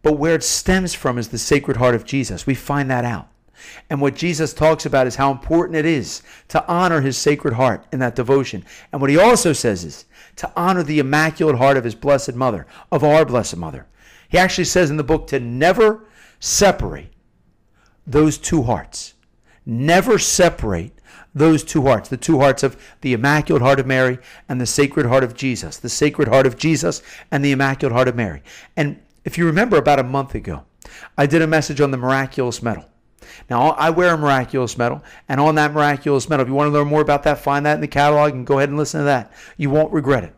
But 0.03 0.19
where 0.19 0.35
it 0.35 0.43
stems 0.43 0.95
from 0.95 1.17
is 1.17 1.29
the 1.29 1.39
Sacred 1.39 1.77
Heart 1.77 1.95
of 1.95 2.05
Jesus. 2.05 2.47
We 2.47 2.55
find 2.55 2.91
that 2.91 3.05
out. 3.05 3.29
And 3.89 4.01
what 4.01 4.17
Jesus 4.17 4.53
talks 4.53 4.87
about 4.87 5.07
is 5.07 5.17
how 5.17 5.31
important 5.31 5.77
it 5.77 5.87
is 5.87 6.23
to 6.49 6.67
honor 6.67 7.01
his 7.01 7.17
Sacred 7.17 7.55
Heart 7.55 7.87
in 7.93 8.01
that 8.01 8.17
devotion. 8.17 8.65
And 8.91 9.01
what 9.01 9.11
he 9.11 9.19
also 9.19 9.53
says 9.53 9.85
is 9.85 10.05
to 10.37 10.51
honor 10.57 10.83
the 10.83 10.99
Immaculate 10.99 11.57
Heart 11.57 11.77
of 11.77 11.85
his 11.85 11.95
Blessed 11.95 12.35
Mother, 12.35 12.67
of 12.91 13.05
our 13.05 13.25
Blessed 13.25 13.57
Mother. 13.57 13.87
He 14.29 14.39
actually 14.39 14.65
says 14.65 14.91
in 14.91 14.97
the 14.97 15.05
book 15.05 15.27
to 15.29 15.41
never 15.41 16.05
separate 16.41 17.13
those 18.07 18.39
two 18.39 18.63
hearts. 18.63 19.15
Never 19.65 20.19
separate 20.19 20.99
those 21.35 21.65
two 21.65 21.83
hearts, 21.83 22.09
the 22.09 22.17
two 22.17 22.41
hearts 22.41 22.63
of 22.63 22.77
the 23.01 23.13
Immaculate 23.13 23.63
Heart 23.63 23.81
of 23.81 23.87
Mary 23.87 24.19
and 24.49 24.61
the 24.61 24.67
Sacred 24.67 25.07
Heart 25.07 25.25
of 25.25 25.35
Jesus, 25.35 25.79
the 25.79 25.89
Sacred 25.89 26.29
Heart 26.29 26.47
of 26.47 26.59
Jesus 26.59 27.03
and 27.31 27.45
the 27.45 27.53
Immaculate 27.53 27.95
Heart 27.95 28.09
of 28.09 28.17
Mary. 28.17 28.43
And 28.77 29.01
if 29.25 29.39
you 29.39 29.47
remember 29.47 29.77
about 29.77 29.99
a 29.99 30.05
month 30.05 30.35
ago, 30.35 30.65
I 31.17 31.27
did 31.27 31.43
a 31.43 31.47
message 31.47 31.81
on 31.81 31.91
the 31.91 31.97
miraculous 31.97 32.63
medal. 32.63 32.85
Now, 33.49 33.71
I 33.71 33.91
wear 33.91 34.15
a 34.15 34.19
miraculous 34.19 34.77
medal, 34.79 35.03
and 35.29 35.41
on 35.41 35.55
that 35.57 35.73
miraculous 35.73 36.29
medal, 36.29 36.45
if 36.45 36.49
you 36.49 36.55
want 36.55 36.69
to 36.69 36.73
learn 36.73 36.89
more 36.89 37.01
about 37.01 37.23
that, 37.25 37.39
find 37.39 37.67
that 37.67 37.75
in 37.75 37.81
the 37.81 37.89
catalog 37.89 38.33
and 38.35 38.47
go 38.47 38.59
ahead 38.59 38.69
and 38.69 38.79
listen 38.79 39.01
to 39.01 39.05
that. 39.05 39.33
You 39.57 39.71
won't 39.71 39.93
regret 39.93 40.25
it. 40.25 40.35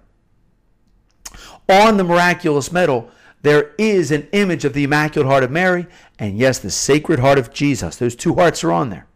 On 1.68 1.97
the 1.97 2.05
miraculous 2.05 2.70
medal, 2.70 3.11
there 3.42 3.75
is 3.79 4.11
an 4.11 4.29
image 4.33 4.64
of 4.64 4.73
the 4.73 4.85
Immaculate 4.85 5.31
Heart 5.31 5.44
of 5.44 5.51
Mary, 5.51 5.87
and 6.18 6.38
yes, 6.38 6.59
the 6.59 6.70
Sacred 6.70 7.18
Heart 7.18 7.38
of 7.38 7.53
Jesus. 7.53 7.97
Those 7.97 8.16
two 8.16 8.35
hearts 8.35 8.64
are 8.64 8.73
on 8.73 8.90
there. 8.90 9.07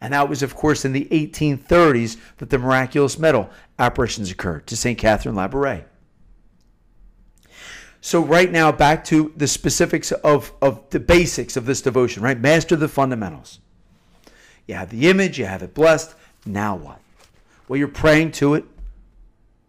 And 0.00 0.12
that 0.12 0.28
was, 0.28 0.42
of 0.42 0.54
course, 0.54 0.84
in 0.84 0.92
the 0.92 1.06
1830s 1.06 2.16
that 2.38 2.50
the 2.50 2.58
miraculous 2.58 3.18
medal 3.18 3.50
apparitions 3.78 4.30
occurred 4.30 4.66
to 4.66 4.76
St. 4.76 4.98
Catherine 4.98 5.34
Labouré. 5.34 5.84
So 8.06 8.22
right 8.22 8.52
now, 8.52 8.70
back 8.70 9.02
to 9.06 9.32
the 9.36 9.48
specifics 9.48 10.12
of, 10.12 10.52
of 10.62 10.88
the 10.90 11.00
basics 11.00 11.56
of 11.56 11.66
this 11.66 11.82
devotion, 11.82 12.22
right? 12.22 12.38
Master 12.38 12.76
the 12.76 12.86
fundamentals. 12.86 13.58
You 14.68 14.76
have 14.76 14.90
the 14.90 15.08
image, 15.08 15.40
you 15.40 15.46
have 15.46 15.60
it 15.60 15.74
blessed. 15.74 16.14
Now 16.44 16.76
what? 16.76 17.00
Well, 17.66 17.78
you're 17.78 17.88
praying 17.88 18.30
to 18.32 18.54
it, 18.54 18.64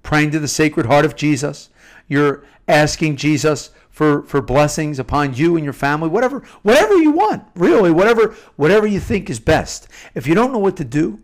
praying 0.03 0.29
to 0.31 0.39
the 0.39 0.47
Sacred 0.47 0.85
Heart 0.85 1.03
of 1.03 1.15
Jesus. 1.15 1.69
You're 2.07 2.45
asking 2.67 3.15
Jesus 3.15 3.71
for, 3.89 4.21
for 4.21 4.39
blessings 4.39 4.99
upon 4.99 5.33
you 5.33 5.55
and 5.55 5.63
your 5.63 5.73
family, 5.73 6.07
whatever, 6.07 6.41
whatever 6.61 6.95
you 6.95 7.09
want, 7.09 7.43
really, 7.55 7.89
whatever, 7.89 8.35
whatever 8.55 8.85
you 8.85 8.99
think 8.99 9.31
is 9.31 9.39
best. 9.39 9.87
If 10.13 10.27
you 10.27 10.35
don't 10.35 10.53
know 10.53 10.59
what 10.59 10.77
to 10.77 10.85
do, 10.85 11.23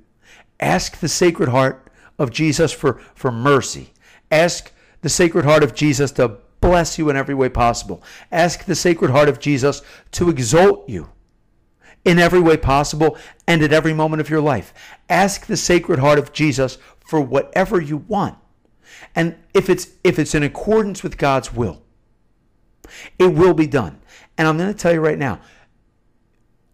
ask 0.60 1.00
the 1.00 1.08
Sacred 1.08 1.50
Heart 1.50 1.92
of 2.18 2.32
Jesus 2.32 2.72
for, 2.72 3.00
for 3.14 3.32
mercy. 3.32 3.94
Ask 4.32 4.72
the 5.02 5.10
Sacred 5.10 5.46
Heart 5.46 5.62
of 5.62 5.76
Jesus 5.76 6.12
to 6.14 6.40
bless 6.64 6.98
you 6.98 7.10
in 7.10 7.18
every 7.18 7.36
way 7.36 7.50
possible. 7.50 8.02
Ask 8.32 8.64
the 8.64 8.74
Sacred 8.74 9.12
Heart 9.12 9.28
of 9.28 9.38
Jesus 9.38 9.82
to 10.12 10.30
exalt 10.30 10.88
you 10.88 11.10
in 12.06 12.20
every 12.20 12.40
way 12.40 12.56
possible 12.56 13.18
and 13.46 13.62
at 13.62 13.74
every 13.74 13.94
moment 13.94 14.22
of 14.22 14.30
your 14.30 14.40
life. 14.40 14.74
Ask 15.10 15.46
the 15.46 15.58
Sacred 15.58 16.00
Heart 16.00 16.20
of 16.20 16.32
Jesus 16.32 16.78
for 17.06 17.20
whatever 17.20 17.82
you 17.82 17.98
want. 17.98 18.38
And 19.14 19.36
if 19.54 19.70
it's 19.70 19.90
if 20.06 20.18
it's 20.18 20.34
in 20.34 20.44
accordance 20.44 21.04
with 21.04 21.18
God's 21.18 21.54
will, 21.54 21.82
it 23.20 23.34
will 23.34 23.54
be 23.54 23.68
done. 23.68 24.00
And 24.38 24.48
I'm 24.48 24.58
going 24.58 24.72
to 24.72 24.80
tell 24.80 24.94
you 24.94 25.02
right 25.02 25.20
now, 25.20 25.42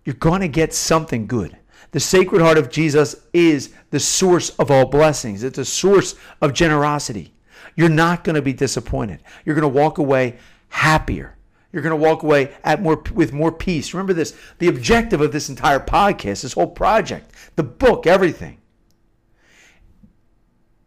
you're 0.06 0.14
going 0.14 0.42
to 0.42 0.48
get 0.48 0.72
something 0.72 1.26
good. 1.26 1.58
The 1.92 2.00
Sacred 2.00 2.44
Heart 2.44 2.60
of 2.60 2.70
Jesus 2.70 3.16
is 3.34 3.74
the 3.90 4.00
source 4.00 4.52
of 4.52 4.70
all 4.70 4.86
blessings. 4.86 5.42
It's 5.42 5.58
a 5.58 5.66
source 5.66 6.14
of 6.42 6.54
generosity. 6.54 7.34
You're 7.76 7.90
not 7.90 8.24
going 8.24 8.36
to 8.36 8.42
be 8.42 8.54
disappointed. 8.54 9.22
You're 9.46 9.56
going 9.56 9.62
to 9.72 9.80
walk 9.80 9.98
away 9.98 10.38
happier. 10.70 11.36
You're 11.72 11.84
going 11.84 11.98
to 11.98 12.04
walk 12.04 12.24
away 12.24 12.56
at 12.64 12.82
more 12.82 13.04
with 13.14 13.32
more 13.32 13.52
peace. 13.52 13.94
Remember 13.94 14.14
this, 14.14 14.36
the 14.58 14.68
objective 14.68 15.22
of 15.22 15.32
this 15.32 15.50
entire 15.50 15.80
podcast, 15.80 16.42
this 16.42 16.54
whole 16.54 16.68
project, 16.68 17.32
the 17.56 17.64
book, 17.64 18.08
everything 18.08 18.60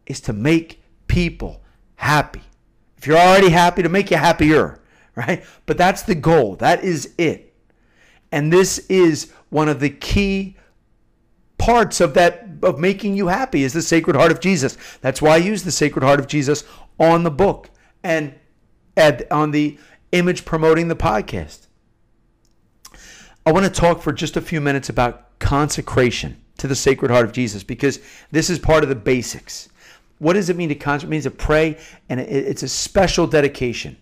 is 0.05 0.19
to 0.21 0.33
make 0.33 0.83
people 1.07 1.61
happy. 1.95 2.41
If 2.97 3.07
you're 3.07 3.17
already 3.17 3.49
happy, 3.49 3.81
to 3.83 3.89
make 3.89 4.11
you 4.11 4.17
happier, 4.17 4.79
right? 5.15 5.43
But 5.65 5.77
that's 5.77 6.03
the 6.03 6.15
goal. 6.15 6.55
That 6.57 6.83
is 6.83 7.13
it. 7.17 7.53
And 8.31 8.51
this 8.51 8.79
is 8.89 9.31
one 9.49 9.69
of 9.69 9.79
the 9.79 9.89
key 9.89 10.57
parts 11.57 12.01
of 12.01 12.13
that 12.15 12.52
of 12.63 12.79
making 12.79 13.15
you 13.15 13.27
happy 13.27 13.63
is 13.63 13.73
the 13.73 13.81
Sacred 13.81 14.15
Heart 14.15 14.31
of 14.31 14.39
Jesus. 14.39 14.77
That's 15.01 15.21
why 15.21 15.31
I 15.31 15.37
use 15.37 15.63
the 15.63 15.71
Sacred 15.71 16.03
Heart 16.03 16.19
of 16.19 16.27
Jesus 16.27 16.63
on 16.99 17.23
the 17.23 17.31
book 17.31 17.69
and 18.03 18.33
at, 18.97 19.31
on 19.31 19.51
the 19.51 19.77
image 20.11 20.45
promoting 20.45 20.87
the 20.87 20.95
podcast. 20.95 21.67
I 23.45 23.51
want 23.51 23.65
to 23.65 23.71
talk 23.71 24.01
for 24.01 24.13
just 24.13 24.37
a 24.37 24.41
few 24.41 24.61
minutes 24.61 24.89
about 24.89 25.37
consecration 25.39 26.37
to 26.57 26.67
the 26.67 26.75
Sacred 26.75 27.11
Heart 27.11 27.25
of 27.25 27.33
Jesus 27.33 27.63
because 27.63 27.99
this 28.31 28.49
is 28.49 28.59
part 28.59 28.83
of 28.83 28.89
the 28.89 28.95
basics. 28.95 29.69
What 30.19 30.33
does 30.33 30.49
it 30.49 30.55
mean 30.55 30.69
to 30.69 30.75
consecrate? 30.75 31.09
It 31.09 31.11
means 31.11 31.23
to 31.23 31.31
pray, 31.31 31.77
and 32.07 32.19
it's 32.19 32.63
a 32.63 32.69
special 32.69 33.27
dedication. 33.27 33.97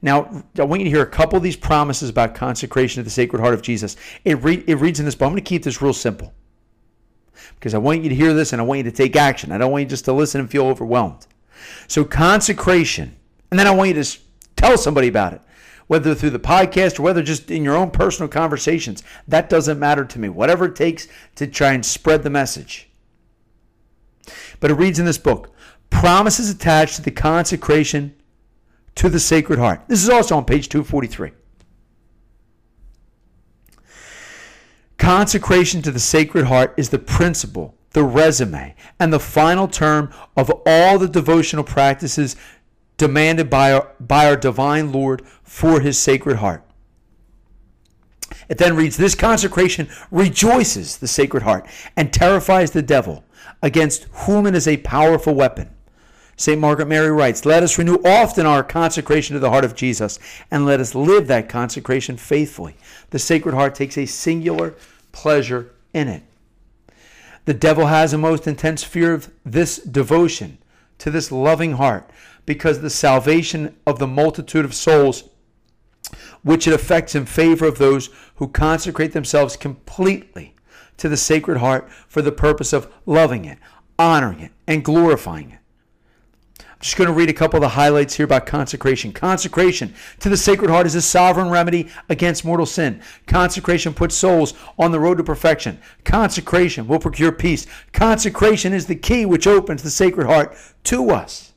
Now, 0.00 0.44
I 0.58 0.62
want 0.62 0.80
you 0.80 0.84
to 0.84 0.90
hear 0.90 1.02
a 1.02 1.06
couple 1.06 1.36
of 1.36 1.42
these 1.42 1.56
promises 1.56 2.08
about 2.08 2.34
consecration 2.34 3.00
to 3.00 3.04
the 3.04 3.10
Sacred 3.10 3.40
Heart 3.40 3.54
of 3.54 3.62
Jesus. 3.62 3.96
It, 4.24 4.42
re- 4.42 4.64
it 4.66 4.76
reads 4.76 5.00
in 5.00 5.04
this, 5.04 5.14
but 5.14 5.26
I'm 5.26 5.32
going 5.32 5.42
to 5.42 5.48
keep 5.48 5.64
this 5.64 5.82
real 5.82 5.92
simple 5.92 6.32
because 7.54 7.74
I 7.74 7.78
want 7.78 8.02
you 8.02 8.08
to 8.08 8.14
hear 8.14 8.34
this 8.34 8.52
and 8.52 8.60
I 8.60 8.64
want 8.64 8.78
you 8.78 8.84
to 8.84 8.92
take 8.92 9.16
action. 9.16 9.52
I 9.52 9.58
don't 9.58 9.72
want 9.72 9.82
you 9.82 9.88
just 9.88 10.04
to 10.06 10.12
listen 10.12 10.40
and 10.40 10.50
feel 10.50 10.66
overwhelmed. 10.66 11.26
So, 11.86 12.04
consecration, 12.04 13.16
and 13.50 13.58
then 13.58 13.66
I 13.66 13.74
want 13.74 13.94
you 13.94 14.02
to 14.02 14.18
tell 14.56 14.78
somebody 14.78 15.08
about 15.08 15.32
it, 15.32 15.40
whether 15.86 16.14
through 16.14 16.30
the 16.30 16.38
podcast 16.38 16.98
or 16.98 17.02
whether 17.02 17.22
just 17.22 17.50
in 17.50 17.64
your 17.64 17.76
own 17.76 17.90
personal 17.90 18.28
conversations. 18.28 19.02
That 19.26 19.48
doesn't 19.48 19.78
matter 19.78 20.04
to 20.04 20.18
me. 20.18 20.28
Whatever 20.28 20.66
it 20.66 20.76
takes 20.76 21.08
to 21.36 21.46
try 21.46 21.72
and 21.72 21.84
spread 21.84 22.22
the 22.22 22.30
message. 22.30 22.88
But 24.60 24.70
it 24.70 24.74
reads 24.74 24.98
in 24.98 25.06
this 25.06 25.18
book 25.18 25.54
promises 25.90 26.50
attached 26.50 26.96
to 26.96 27.02
the 27.02 27.10
consecration 27.10 28.14
to 28.94 29.08
the 29.08 29.20
Sacred 29.20 29.58
Heart. 29.58 29.82
This 29.88 30.02
is 30.02 30.10
also 30.10 30.36
on 30.36 30.44
page 30.44 30.68
243. 30.68 31.32
Consecration 34.98 35.80
to 35.82 35.90
the 35.90 36.00
Sacred 36.00 36.46
Heart 36.46 36.74
is 36.76 36.90
the 36.90 36.98
principle, 36.98 37.74
the 37.92 38.02
resume, 38.02 38.74
and 38.98 39.12
the 39.12 39.20
final 39.20 39.68
term 39.68 40.12
of 40.36 40.52
all 40.66 40.98
the 40.98 41.08
devotional 41.08 41.64
practices 41.64 42.36
demanded 42.96 43.48
by 43.48 43.72
our, 43.72 43.92
by 44.00 44.26
our 44.26 44.36
divine 44.36 44.92
Lord 44.92 45.22
for 45.42 45.80
his 45.80 45.98
Sacred 45.98 46.38
Heart. 46.38 46.64
It 48.48 48.58
then 48.58 48.76
reads 48.76 48.96
This 48.96 49.14
consecration 49.14 49.88
rejoices 50.10 50.98
the 50.98 51.08
Sacred 51.08 51.44
Heart 51.44 51.66
and 51.96 52.12
terrifies 52.12 52.72
the 52.72 52.82
devil, 52.82 53.24
against 53.62 54.04
whom 54.12 54.46
it 54.46 54.54
is 54.54 54.66
a 54.66 54.78
powerful 54.78 55.34
weapon. 55.34 55.70
St. 56.38 56.60
Margaret 56.60 56.86
Mary 56.86 57.10
writes, 57.10 57.44
Let 57.44 57.64
us 57.64 57.78
renew 57.78 57.98
often 58.04 58.46
our 58.46 58.62
consecration 58.62 59.34
to 59.34 59.40
the 59.40 59.50
heart 59.50 59.64
of 59.64 59.74
Jesus, 59.74 60.20
and 60.52 60.64
let 60.64 60.78
us 60.78 60.94
live 60.94 61.26
that 61.26 61.48
consecration 61.48 62.16
faithfully. 62.16 62.76
The 63.10 63.18
Sacred 63.18 63.56
Heart 63.56 63.74
takes 63.74 63.98
a 63.98 64.06
singular 64.06 64.76
pleasure 65.10 65.72
in 65.92 66.06
it. 66.06 66.22
The 67.44 67.54
devil 67.54 67.86
has 67.86 68.12
a 68.12 68.18
most 68.18 68.46
intense 68.46 68.84
fear 68.84 69.14
of 69.14 69.32
this 69.44 69.78
devotion 69.78 70.58
to 70.98 71.10
this 71.10 71.32
loving 71.32 71.72
heart 71.72 72.08
because 72.46 72.80
the 72.80 72.90
salvation 72.90 73.74
of 73.84 73.98
the 73.98 74.06
multitude 74.06 74.64
of 74.64 74.74
souls 74.74 75.24
which 76.42 76.68
it 76.68 76.72
affects 76.72 77.16
in 77.16 77.26
favor 77.26 77.66
of 77.66 77.78
those 77.78 78.10
who 78.36 78.46
consecrate 78.46 79.12
themselves 79.12 79.56
completely 79.56 80.54
to 80.98 81.08
the 81.08 81.16
Sacred 81.16 81.58
Heart 81.58 81.90
for 82.06 82.22
the 82.22 82.30
purpose 82.30 82.72
of 82.72 82.92
loving 83.06 83.44
it, 83.44 83.58
honoring 83.98 84.38
it, 84.38 84.52
and 84.68 84.84
glorifying 84.84 85.50
it. 85.50 85.57
I'm 86.78 86.82
just 86.82 86.96
going 86.96 87.08
to 87.08 87.12
read 87.12 87.28
a 87.28 87.32
couple 87.32 87.56
of 87.56 87.62
the 87.62 87.70
highlights 87.70 88.14
here 88.14 88.24
about 88.24 88.46
consecration. 88.46 89.12
Consecration 89.12 89.92
to 90.20 90.28
the 90.28 90.36
Sacred 90.36 90.70
Heart 90.70 90.86
is 90.86 90.94
a 90.94 91.02
sovereign 91.02 91.50
remedy 91.50 91.88
against 92.08 92.44
mortal 92.44 92.66
sin. 92.66 93.02
Consecration 93.26 93.92
puts 93.92 94.14
souls 94.14 94.54
on 94.78 94.92
the 94.92 95.00
road 95.00 95.18
to 95.18 95.24
perfection. 95.24 95.80
Consecration 96.04 96.86
will 96.86 97.00
procure 97.00 97.32
peace. 97.32 97.66
Consecration 97.92 98.72
is 98.72 98.86
the 98.86 98.94
key 98.94 99.26
which 99.26 99.48
opens 99.48 99.82
the 99.82 99.90
Sacred 99.90 100.28
Heart 100.28 100.56
to 100.84 101.10
us. 101.10 101.47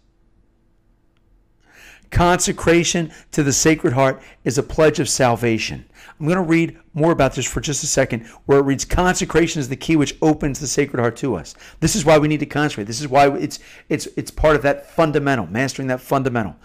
Consecration 2.11 3.11
to 3.31 3.41
the 3.41 3.53
Sacred 3.53 3.93
Heart 3.93 4.21
is 4.43 4.57
a 4.57 4.63
pledge 4.63 4.99
of 4.99 5.07
salvation. 5.09 5.85
I'm 6.19 6.27
going 6.27 6.35
to 6.35 6.43
read 6.43 6.77
more 6.93 7.13
about 7.13 7.33
this 7.33 7.45
for 7.45 7.61
just 7.61 7.83
a 7.83 7.87
second, 7.87 8.27
where 8.45 8.59
it 8.59 8.63
reads, 8.63 8.83
Consecration 8.83 9.61
is 9.61 9.69
the 9.69 9.77
key 9.77 9.95
which 9.95 10.17
opens 10.21 10.59
the 10.59 10.67
Sacred 10.67 10.99
Heart 10.99 11.15
to 11.17 11.35
us. 11.35 11.55
This 11.79 11.95
is 11.95 12.03
why 12.03 12.19
we 12.19 12.27
need 12.27 12.41
to 12.41 12.45
consecrate. 12.45 12.85
This 12.85 12.99
is 12.99 13.07
why 13.07 13.33
it's, 13.37 13.59
it's, 13.87 14.07
it's 14.17 14.29
part 14.29 14.57
of 14.57 14.61
that 14.63 14.91
fundamental, 14.91 15.47
mastering 15.47 15.87
that 15.87 16.01
fundamental. 16.01 16.57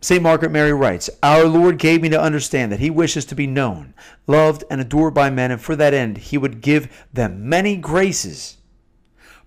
St. 0.00 0.22
Margaret 0.22 0.52
Mary 0.52 0.72
writes, 0.72 1.10
Our 1.22 1.44
Lord 1.44 1.78
gave 1.78 2.00
me 2.00 2.08
to 2.08 2.20
understand 2.20 2.70
that 2.70 2.80
He 2.80 2.90
wishes 2.90 3.24
to 3.26 3.34
be 3.34 3.48
known, 3.48 3.92
loved, 4.28 4.62
and 4.70 4.80
adored 4.80 5.14
by 5.14 5.30
men, 5.30 5.50
and 5.50 5.60
for 5.60 5.74
that 5.76 5.94
end 5.94 6.18
He 6.18 6.38
would 6.38 6.60
give 6.60 7.06
them 7.12 7.48
many 7.48 7.76
graces, 7.76 8.56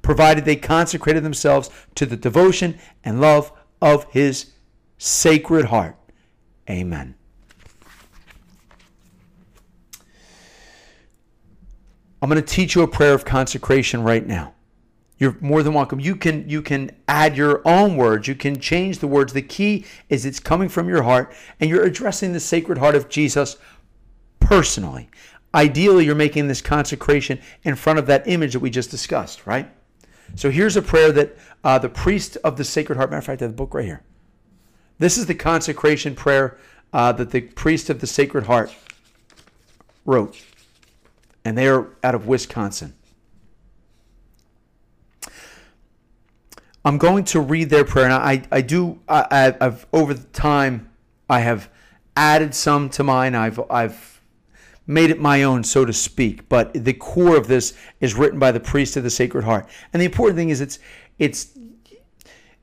provided 0.01 0.43
they 0.43 0.57
consecrated 0.57 1.23
themselves 1.23 1.69
to 1.95 2.05
the 2.05 2.17
devotion 2.17 2.77
and 3.05 3.21
love 3.21 3.53
of 3.81 4.05
His 4.11 4.51
Sacred 4.97 5.65
Heart. 5.65 5.97
Amen. 6.69 7.15
I'm 12.21 12.29
going 12.29 12.41
to 12.41 12.47
teach 12.47 12.73
you 12.75 12.81
a 12.81 12.87
prayer 12.87 13.13
of 13.13 13.23
consecration 13.23 14.01
right 14.01 14.25
now. 14.25 14.55
You're 15.17 15.37
more 15.39 15.63
than 15.63 15.73
welcome. 15.73 15.99
You 15.99 16.15
can 16.15 16.49
you 16.49 16.61
can 16.61 16.91
add 17.07 17.37
your 17.37 17.61
own 17.65 17.95
words. 17.95 18.27
You 18.27 18.35
can 18.35 18.59
change 18.59 18.99
the 18.99 19.07
words. 19.07 19.31
The 19.31 19.41
key 19.41 19.85
is 20.09 20.25
it's 20.25 20.39
coming 20.39 20.67
from 20.67 20.89
your 20.89 21.03
heart 21.03 21.33
and 21.59 21.69
you're 21.69 21.83
addressing 21.83 22.33
the 22.33 22.39
sacred 22.39 22.79
heart 22.79 22.95
of 22.95 23.07
Jesus 23.07 23.57
personally. 24.39 25.09
Ideally, 25.53 26.03
you're 26.05 26.15
making 26.15 26.49
this 26.49 26.61
consecration 26.61 27.39
in 27.63 27.75
front 27.75 27.97
of 27.97 28.07
that 28.07 28.27
image 28.27 28.53
that 28.53 28.59
we 28.59 28.69
just 28.69 28.91
discussed, 28.91 29.47
right? 29.47 29.71
So 30.35 30.51
here's 30.51 30.75
a 30.75 30.81
prayer 30.81 31.13
that 31.13 31.37
uh, 31.63 31.79
the 31.79 31.87
priest 31.87 32.37
of 32.43 32.57
the 32.57 32.65
Sacred 32.65 32.97
Heart, 32.97 33.11
matter 33.11 33.19
of 33.19 33.25
fact, 33.25 33.41
I 33.41 33.45
have 33.45 33.51
the 33.51 33.55
book 33.55 33.73
right 33.73 33.85
here. 33.85 34.03
This 34.97 35.17
is 35.17 35.25
the 35.25 35.35
consecration 35.35 36.15
prayer 36.15 36.57
uh, 36.93 37.11
that 37.13 37.31
the 37.31 37.41
priest 37.41 37.89
of 37.89 37.99
the 37.99 38.07
Sacred 38.07 38.45
Heart 38.45 38.73
wrote 40.05 40.41
and 41.45 41.55
they 41.55 41.67
are 41.67 41.87
out 42.03 42.15
of 42.15 42.27
Wisconsin. 42.27 42.95
I'm 46.83 46.97
going 46.97 47.23
to 47.25 47.39
read 47.39 47.69
their 47.69 47.85
prayer. 47.85 48.05
And 48.05 48.13
I, 48.13 48.43
I 48.51 48.61
do, 48.61 48.99
I, 49.07 49.53
have 49.61 49.85
over 49.93 50.13
the 50.13 50.27
time, 50.27 50.89
I 51.29 51.39
have 51.39 51.69
added 52.17 52.53
some 52.53 52.89
to 52.91 53.03
mine. 53.03 53.35
I've, 53.35 53.59
I've 53.69 54.21
made 54.87 55.11
it 55.11 55.19
my 55.19 55.43
own, 55.43 55.63
so 55.63 55.85
to 55.85 55.93
speak. 55.93 56.49
But 56.49 56.73
the 56.73 56.93
core 56.93 57.37
of 57.37 57.47
this 57.47 57.75
is 58.01 58.15
written 58.15 58.39
by 58.39 58.51
the 58.51 58.59
priest 58.59 58.97
of 58.97 59.03
the 59.03 59.09
Sacred 59.09 59.45
Heart. 59.45 59.67
And 59.93 60.01
the 60.01 60.05
important 60.05 60.37
thing 60.37 60.49
is, 60.49 60.61
it's, 60.61 60.79
it's, 61.17 61.57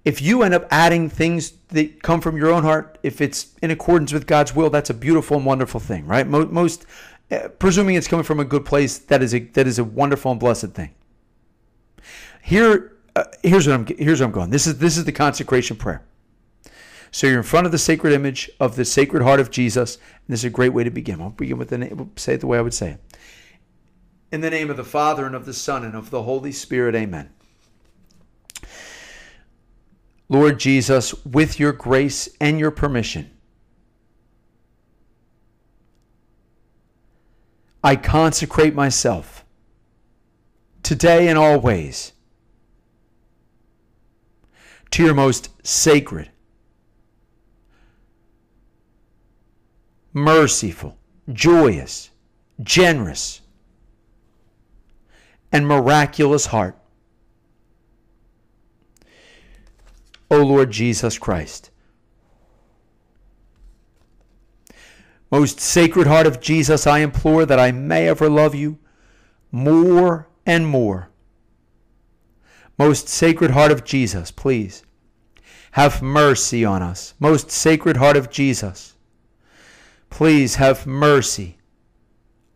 if 0.04 0.20
you 0.20 0.42
end 0.42 0.54
up 0.54 0.66
adding 0.70 1.08
things 1.08 1.52
that 1.68 2.02
come 2.02 2.20
from 2.20 2.36
your 2.36 2.50
own 2.50 2.64
heart, 2.64 2.98
if 3.02 3.20
it's 3.20 3.54
in 3.62 3.70
accordance 3.70 4.12
with 4.12 4.26
God's 4.26 4.54
will, 4.54 4.68
that's 4.68 4.90
a 4.90 4.94
beautiful 4.94 5.36
and 5.36 5.46
wonderful 5.46 5.80
thing, 5.80 6.06
right? 6.06 6.26
Most 6.26 6.86
uh, 7.30 7.48
presuming 7.48 7.94
it's 7.94 8.08
coming 8.08 8.24
from 8.24 8.40
a 8.40 8.44
good 8.44 8.64
place, 8.64 8.98
that 8.98 9.22
is 9.22 9.34
a 9.34 9.38
that 9.38 9.66
is 9.66 9.78
a 9.78 9.84
wonderful 9.84 10.30
and 10.30 10.40
blessed 10.40 10.68
thing. 10.70 10.90
Here, 12.42 12.96
uh, 13.14 13.24
here's 13.42 13.66
what 13.66 13.74
I'm 13.74 13.86
here's 13.86 14.20
what 14.20 14.26
I'm 14.26 14.32
going. 14.32 14.50
This 14.50 14.66
is 14.66 14.78
this 14.78 14.96
is 14.96 15.04
the 15.04 15.12
consecration 15.12 15.76
prayer. 15.76 16.02
So 17.12 17.26
you're 17.26 17.36
in 17.36 17.42
front 17.42 17.66
of 17.66 17.72
the 17.72 17.78
sacred 17.78 18.14
image 18.14 18.50
of 18.58 18.74
the 18.74 18.86
Sacred 18.86 19.22
Heart 19.22 19.38
of 19.38 19.50
Jesus, 19.50 19.96
and 19.96 20.32
this 20.32 20.40
is 20.40 20.46
a 20.46 20.50
great 20.50 20.70
way 20.70 20.82
to 20.82 20.90
begin. 20.90 21.20
I'll 21.20 21.30
begin 21.30 21.58
with 21.58 21.68
the 21.68 21.78
name. 21.78 21.96
We'll 21.96 22.10
Say 22.16 22.34
it 22.34 22.40
the 22.40 22.46
way 22.46 22.58
I 22.58 22.62
would 22.62 22.74
say 22.74 22.92
it. 22.92 23.00
In 24.32 24.40
the 24.40 24.50
name 24.50 24.70
of 24.70 24.78
the 24.78 24.84
Father 24.84 25.26
and 25.26 25.34
of 25.34 25.44
the 25.44 25.52
Son 25.52 25.84
and 25.84 25.94
of 25.94 26.10
the 26.10 26.22
Holy 26.22 26.52
Spirit, 26.52 26.94
Amen. 26.94 27.30
Lord 30.32 30.58
Jesus, 30.58 31.12
with 31.26 31.60
your 31.60 31.72
grace 31.72 32.26
and 32.40 32.58
your 32.58 32.70
permission. 32.70 33.30
I 37.84 37.96
consecrate 37.96 38.74
myself 38.74 39.44
today 40.82 41.28
and 41.28 41.38
always 41.38 42.14
to 44.92 45.04
your 45.04 45.12
most 45.12 45.50
sacred, 45.66 46.30
merciful, 50.14 50.96
joyous, 51.30 52.08
generous, 52.62 53.42
and 55.52 55.68
miraculous 55.68 56.46
heart. 56.46 56.81
O 60.32 60.42
Lord 60.42 60.70
Jesus 60.72 61.18
Christ. 61.18 61.70
Most 65.30 65.60
sacred 65.60 66.06
heart 66.06 66.26
of 66.26 66.40
Jesus, 66.40 66.86
I 66.86 66.98
implore 66.98 67.46
that 67.46 67.60
I 67.60 67.70
may 67.70 68.08
ever 68.08 68.28
love 68.28 68.54
you 68.54 68.78
more 69.52 70.28
and 70.44 70.66
more. 70.66 71.10
Most 72.76 73.08
sacred 73.08 73.52
heart 73.52 73.70
of 73.70 73.84
Jesus, 73.84 74.30
please 74.30 74.82
have 75.72 76.02
mercy 76.02 76.64
on 76.64 76.82
us. 76.82 77.14
Most 77.18 77.50
Sacred 77.50 77.96
Heart 77.96 78.16
of 78.16 78.30
Jesus, 78.30 78.94
please 80.10 80.56
have 80.56 80.86
mercy 80.86 81.56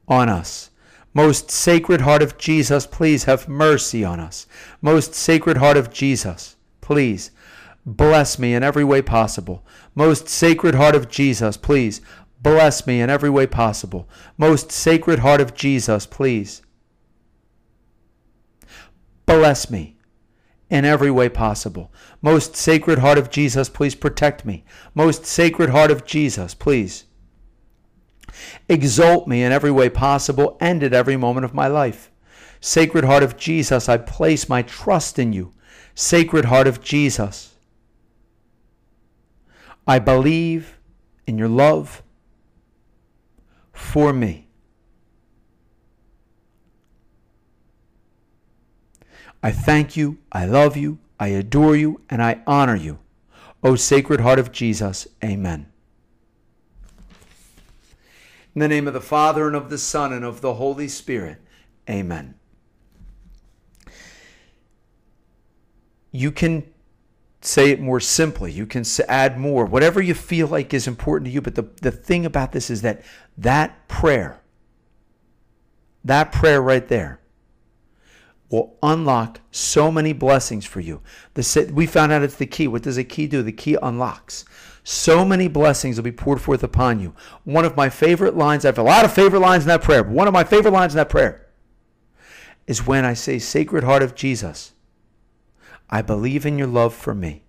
on 0.06 0.28
us. 0.28 0.70
Most 1.14 1.50
Sacred 1.50 2.02
Heart 2.02 2.22
of 2.22 2.36
Jesus, 2.36 2.86
please 2.86 3.24
have 3.24 3.48
mercy 3.48 4.04
on 4.04 4.20
us. 4.20 4.46
Most 4.82 5.14
Sacred 5.14 5.56
Heart 5.56 5.78
of 5.78 5.90
Jesus, 5.90 6.56
please 6.82 7.30
bless 7.86 8.38
me 8.38 8.52
in 8.52 8.64
every 8.64 8.84
way 8.84 9.00
possible. 9.00 9.64
Most 9.94 10.28
Sacred 10.28 10.74
Heart 10.74 10.96
of 10.96 11.08
Jesus, 11.08 11.56
please 11.56 12.00
bless 12.42 12.86
me 12.86 13.00
in 13.00 13.08
every 13.08 13.30
way 13.30 13.46
possible. 13.46 14.08
Most 14.36 14.72
Sacred 14.72 15.20
Heart 15.20 15.40
of 15.40 15.54
Jesus, 15.54 16.04
please 16.04 16.62
bless 19.24 19.70
me 19.70 19.96
in 20.68 20.84
every 20.84 21.10
way 21.10 21.28
possible. 21.28 21.92
Most 22.20 22.56
Sacred 22.56 22.98
Heart 22.98 23.18
of 23.18 23.30
Jesus, 23.30 23.68
please 23.68 23.94
protect 23.94 24.44
me. 24.44 24.64
Most 24.94 25.24
Sacred 25.24 25.70
Heart 25.70 25.92
of 25.92 26.04
Jesus, 26.04 26.54
please 26.54 27.04
exalt 28.68 29.28
me 29.28 29.42
in 29.44 29.52
every 29.52 29.70
way 29.70 29.88
possible 29.88 30.56
and 30.60 30.82
at 30.82 30.92
every 30.92 31.16
moment 31.16 31.44
of 31.44 31.54
my 31.54 31.68
life. 31.68 32.10
Sacred 32.60 33.04
Heart 33.04 33.22
of 33.22 33.36
Jesus, 33.36 33.88
I 33.88 33.96
place 33.96 34.48
my 34.48 34.62
trust 34.62 35.20
in 35.20 35.32
you. 35.32 35.52
Sacred 35.94 36.46
Heart 36.46 36.66
of 36.66 36.82
Jesus, 36.82 37.55
I 39.86 39.98
believe 39.98 40.78
in 41.26 41.38
your 41.38 41.48
love 41.48 42.02
for 43.72 44.12
me. 44.12 44.48
I 49.42 49.52
thank 49.52 49.96
you, 49.96 50.18
I 50.32 50.44
love 50.44 50.76
you, 50.76 50.98
I 51.20 51.28
adore 51.28 51.76
you, 51.76 52.00
and 52.10 52.22
I 52.22 52.40
honor 52.46 52.74
you. 52.74 52.98
O 53.62 53.76
Sacred 53.76 54.20
Heart 54.20 54.40
of 54.40 54.50
Jesus, 54.50 55.06
amen. 55.22 55.70
In 58.54 58.60
the 58.60 58.68
name 58.68 58.88
of 58.88 58.94
the 58.94 59.00
Father, 59.00 59.46
and 59.46 59.54
of 59.54 59.70
the 59.70 59.78
Son, 59.78 60.12
and 60.12 60.24
of 60.24 60.40
the 60.40 60.54
Holy 60.54 60.88
Spirit, 60.88 61.40
amen. 61.88 62.34
You 66.10 66.32
can 66.32 66.64
say 67.46 67.70
it 67.70 67.80
more 67.80 68.00
simply. 68.00 68.52
You 68.52 68.66
can 68.66 68.84
add 69.08 69.38
more, 69.38 69.64
whatever 69.64 70.02
you 70.02 70.14
feel 70.14 70.48
like 70.48 70.74
is 70.74 70.86
important 70.86 71.26
to 71.26 71.32
you. 71.32 71.40
But 71.40 71.54
the, 71.54 71.68
the 71.80 71.90
thing 71.90 72.26
about 72.26 72.52
this 72.52 72.70
is 72.70 72.82
that 72.82 73.02
that 73.38 73.88
prayer, 73.88 74.40
that 76.04 76.32
prayer 76.32 76.60
right 76.60 76.86
there, 76.86 77.20
will 78.48 78.76
unlock 78.82 79.40
so 79.50 79.90
many 79.90 80.12
blessings 80.12 80.64
for 80.64 80.80
you. 80.80 81.02
The, 81.34 81.70
we 81.74 81.86
found 81.86 82.12
out 82.12 82.22
it's 82.22 82.36
the 82.36 82.46
key. 82.46 82.68
What 82.68 82.82
does 82.82 82.96
a 82.96 83.04
key 83.04 83.26
do? 83.26 83.42
The 83.42 83.52
key 83.52 83.76
unlocks. 83.82 84.44
So 84.84 85.24
many 85.24 85.48
blessings 85.48 85.96
will 85.96 86.04
be 86.04 86.12
poured 86.12 86.40
forth 86.40 86.62
upon 86.62 87.00
you. 87.00 87.12
One 87.42 87.64
of 87.64 87.76
my 87.76 87.88
favorite 87.88 88.36
lines, 88.36 88.64
I 88.64 88.68
have 88.68 88.78
a 88.78 88.82
lot 88.82 89.04
of 89.04 89.12
favorite 89.12 89.40
lines 89.40 89.64
in 89.64 89.68
that 89.68 89.82
prayer, 89.82 90.04
but 90.04 90.12
one 90.12 90.28
of 90.28 90.34
my 90.34 90.44
favorite 90.44 90.70
lines 90.70 90.94
in 90.94 90.98
that 90.98 91.08
prayer 91.08 91.48
is 92.68 92.86
when 92.86 93.04
I 93.04 93.14
say, 93.14 93.40
Sacred 93.40 93.82
Heart 93.82 94.02
of 94.04 94.14
Jesus, 94.14 94.72
I 95.88 96.02
believe 96.02 96.44
in 96.44 96.58
your 96.58 96.66
love 96.66 96.94
for 96.94 97.14
me. 97.14 97.42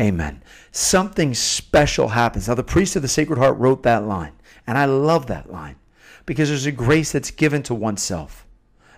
Amen. 0.00 0.42
Something 0.72 1.34
special 1.34 2.08
happens. 2.08 2.48
Now, 2.48 2.54
the 2.54 2.64
priest 2.64 2.96
of 2.96 3.02
the 3.02 3.08
Sacred 3.08 3.38
Heart 3.38 3.58
wrote 3.58 3.84
that 3.84 4.04
line, 4.04 4.32
and 4.66 4.76
I 4.76 4.86
love 4.86 5.26
that 5.26 5.50
line 5.50 5.76
because 6.26 6.48
there's 6.48 6.66
a 6.66 6.72
grace 6.72 7.12
that's 7.12 7.30
given 7.30 7.62
to 7.64 7.74
oneself 7.74 8.46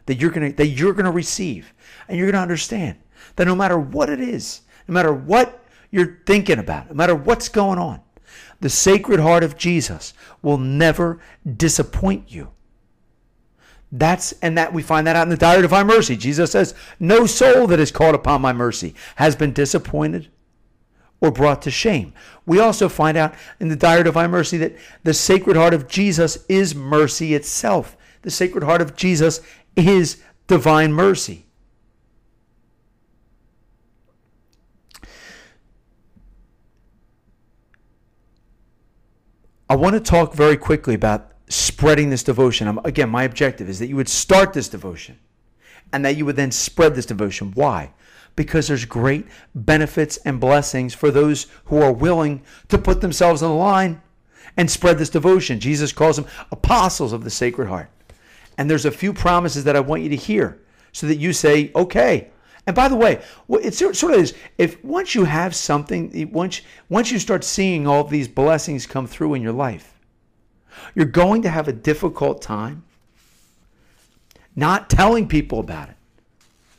that 0.07 0.21
you're 0.21 0.31
gonna 0.31 0.53
that 0.53 0.69
you're 0.69 0.95
gonna 0.95 1.11
receive, 1.11 1.75
and 2.09 2.17
you're 2.17 2.31
gonna 2.31 2.43
understand 2.43 2.99
that 3.37 3.47
no 3.47 3.55
matter 3.55 3.79
what 3.79 4.09
it 4.09 4.21
is, 4.21 4.63
no 4.89 4.95
matter 4.95 5.13
what 5.13 5.65
you're 5.91 6.21
thinking 6.27 6.59
about, 6.59 6.89
no 6.89 6.95
matter 6.95 7.15
what's 7.15 7.49
going 7.49 7.79
on, 7.79 8.01
the 8.61 8.71
Sacred 8.71 9.21
Heart 9.21 9.45
of 9.45 9.57
Jesus 9.57 10.15
will 10.43 10.59
never 10.59 11.21
disappoint 11.57 12.33
you. 12.33 12.53
That's 13.93 14.33
and 14.43 14.59
that 14.59 14.73
we 14.73 14.83
find 14.83 15.07
that 15.07 15.17
out 15.17 15.23
in 15.23 15.29
the 15.29 15.37
diary 15.37 15.59
of 15.59 15.71
divine 15.71 15.87
mercy. 15.87 16.17
Jesus 16.17 16.51
says, 16.51 16.75
"No 16.99 17.25
soul 17.25 17.67
that 17.69 17.81
is 17.81 17.93
called 17.93 18.15
upon 18.15 18.41
my 18.43 18.53
mercy 18.53 18.95
has 19.17 19.37
been 19.37 19.53
disappointed 19.53 20.29
or 21.21 21.31
brought 21.31 21.63
to 21.63 21.71
shame." 21.71 22.13
We 22.45 22.59
also 22.59 22.89
find 22.89 23.17
out 23.17 23.35
in 23.61 23.69
the 23.69 23.77
diary 23.77 24.01
of 24.01 24.07
divine 24.07 24.31
mercy 24.31 24.59
that 24.59 24.77
the 25.05 25.15
Sacred 25.15 25.57
Heart 25.57 25.73
of 25.73 25.87
Jesus 25.89 26.39
is 26.49 26.75
mercy 26.75 27.35
itself. 27.35 27.97
The 28.23 28.31
Sacred 28.31 28.65
Heart 28.65 28.83
of 28.83 28.97
Jesus 28.97 29.41
is 29.77 30.17
divine 30.49 30.93
mercy. 30.93 31.47
I 39.69 39.75
want 39.77 39.95
to 39.95 40.01
talk 40.01 40.35
very 40.35 40.57
quickly 40.57 40.95
about 40.95 41.33
spreading 41.49 42.11
this 42.11 42.23
devotion. 42.23 42.79
Again, 42.85 43.09
my 43.09 43.25
objective 43.25 43.69
is 43.69 43.79
that 43.79 43.89
you 43.89 43.97
would 43.97 44.09
start 44.09 44.53
this 44.53 44.69
devotion 44.69 45.19
and 45.93 46.05
that 46.05 46.17
you 46.17 46.25
would 46.25 46.37
then 46.37 46.51
spread 46.51 46.95
this 46.95 47.07
devotion. 47.07 47.53
Why? 47.53 47.93
Because 48.35 48.69
there's 48.69 48.85
great 48.85 49.27
benefits 49.55 50.17
and 50.19 50.41
blessings 50.41 50.95
for 50.95 51.11
those 51.11 51.47
who 51.67 51.81
are 51.81 51.93
willing 51.93 52.43
to 52.69 52.79
put 52.79 53.01
themselves 53.01 53.43
on 53.43 53.51
the 53.51 53.57
line 53.57 54.03
and 54.57 54.71
spread 54.71 54.99
this 54.99 55.11
devotion. 55.11 55.61
Jesus 55.61 55.93
calls 55.93 56.17
them 56.17 56.27
apostles 56.51 57.13
of 57.13 57.25
the 57.25 57.31
Sacred 57.31 57.69
Heart. 57.69 57.91
And 58.59 58.71
there's 58.71 58.87
a 58.87 58.91
few 58.91 59.13
promises 59.13 59.65
that 59.65 59.77
I 59.77 59.81
want 59.81 60.03
you 60.03 60.09
to 60.09 60.17
hear 60.17 60.59
so 60.93 61.07
that 61.07 61.17
you 61.17 61.33
say, 61.33 61.71
okay. 61.75 62.31
And 62.67 62.75
by 62.75 62.89
the 62.89 62.97
way, 62.97 63.23
it 63.49 63.75
sort 63.75 64.03
of 64.03 64.19
is 64.19 64.35
if 64.59 64.83
once 64.83 65.15
you 65.15 65.25
have 65.25 65.55
something, 65.55 66.31
once 66.33 66.63
once 66.89 67.13
you 67.13 67.19
start 67.19 67.45
seeing 67.45 67.87
all 67.87 68.03
these 68.03 68.27
blessings 68.27 68.87
come 68.87 69.07
through 69.07 69.35
in 69.35 69.43
your 69.43 69.53
life, 69.53 69.96
you're 70.95 71.07
going 71.07 71.43
to 71.43 71.49
have 71.49 71.69
a 71.69 71.73
difficult 71.73 72.43
time 72.43 72.85
not 74.55 74.89
telling 74.89 75.29
people 75.29 75.61
about 75.61 75.91
it. 75.91 75.97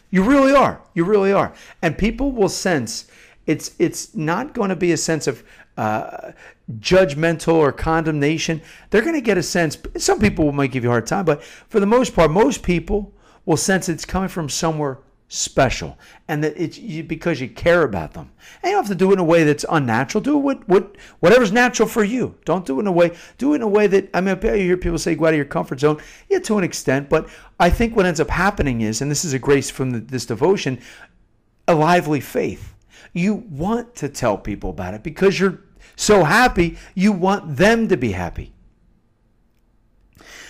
You 0.10 0.24
really 0.24 0.54
are. 0.54 0.82
You 0.94 1.06
really 1.06 1.32
are. 1.32 1.54
And 1.82 1.98
people 1.98 2.32
will 2.32 2.50
sense 2.50 3.08
it's 3.46 3.72
it's 3.80 4.14
not 4.14 4.54
going 4.54 4.70
to 4.70 4.76
be 4.76 4.92
a 4.92 4.98
sense 4.98 5.26
of 5.26 5.44
uh, 5.78 6.32
judgmental 6.80 7.54
or 7.54 7.72
condemnation. 7.72 8.62
They're 8.90 9.02
going 9.02 9.16
to 9.16 9.22
get 9.22 9.38
a 9.38 9.44
sense. 9.44 9.78
Some 9.98 10.20
people 10.20 10.52
might 10.52 10.72
give 10.72 10.84
you 10.84 10.90
a 10.90 10.94
hard 10.94 11.08
time, 11.08 11.26
but 11.26 11.44
for 11.44 11.80
the 11.80 11.86
most 11.86 12.14
part, 12.14 12.30
most 12.30 12.62
people 12.64 13.14
will 13.46 13.58
sense 13.58 13.88
it's 13.88 14.06
coming 14.06 14.28
from 14.28 14.50
somewhere 14.50 15.00
special 15.30 15.98
and 16.28 16.42
that 16.44 16.54
it's 16.56 16.78
because 17.04 17.42
you 17.42 17.50
care 17.50 17.84
about 17.84 18.14
them. 18.14 18.32
And 18.64 18.70
you 18.70 18.78
don't 18.78 18.84
have 18.84 18.92
to 18.92 18.96
do 18.96 19.10
it 19.10 19.14
in 19.14 19.20
a 19.20 19.24
way 19.24 19.44
that's 19.44 19.66
unnatural. 19.70 20.22
Do 20.22 20.38
it 20.38 20.42
what, 20.42 20.70
what, 20.70 20.96
whatever's 21.20 21.52
natural 21.52 21.88
for 21.88 22.04
you. 22.04 22.36
Don't 22.46 22.66
do 22.66 22.78
it 22.78 22.82
in 22.82 22.88
a 22.88 22.92
way, 22.92 23.16
do 23.38 23.54
it 23.54 23.58
in 23.58 23.62
a 23.62 23.68
way 23.68 23.88
that, 23.88 24.10
I 24.14 24.22
mean, 24.22 24.40
you 24.42 24.52
hear 24.52 24.78
people 24.78 24.98
say 24.98 25.16
go 25.16 25.26
out 25.26 25.34
of 25.34 25.36
your 25.36 25.46
comfort 25.46 25.82
zone. 25.82 26.02
Yeah, 26.30 26.40
to 26.40 26.58
an 26.58 26.64
extent. 26.64 27.10
But 27.10 27.28
I 27.60 27.70
think 27.70 27.96
what 27.96 28.06
ends 28.06 28.20
up 28.20 28.30
happening 28.30 28.82
is, 28.82 29.02
and 29.02 29.12
this 29.12 29.26
is 29.26 29.34
a 29.34 29.40
grace 29.40 29.70
from 29.70 29.92
the, 29.92 30.00
this 30.00 30.26
devotion, 30.26 30.80
a 31.68 31.76
lively 31.76 32.22
faith. 32.22 32.74
You 33.12 33.36
want 33.36 33.96
to 33.96 34.10
tell 34.10 34.38
people 34.38 34.70
about 34.70 34.94
it 34.94 35.04
because 35.04 35.40
you're 35.40 35.62
so 35.96 36.24
happy, 36.24 36.78
you 36.96 37.12
want 37.12 37.58
them 37.58 37.88
to 37.90 37.98
be 37.98 38.12
happy. 38.12 38.54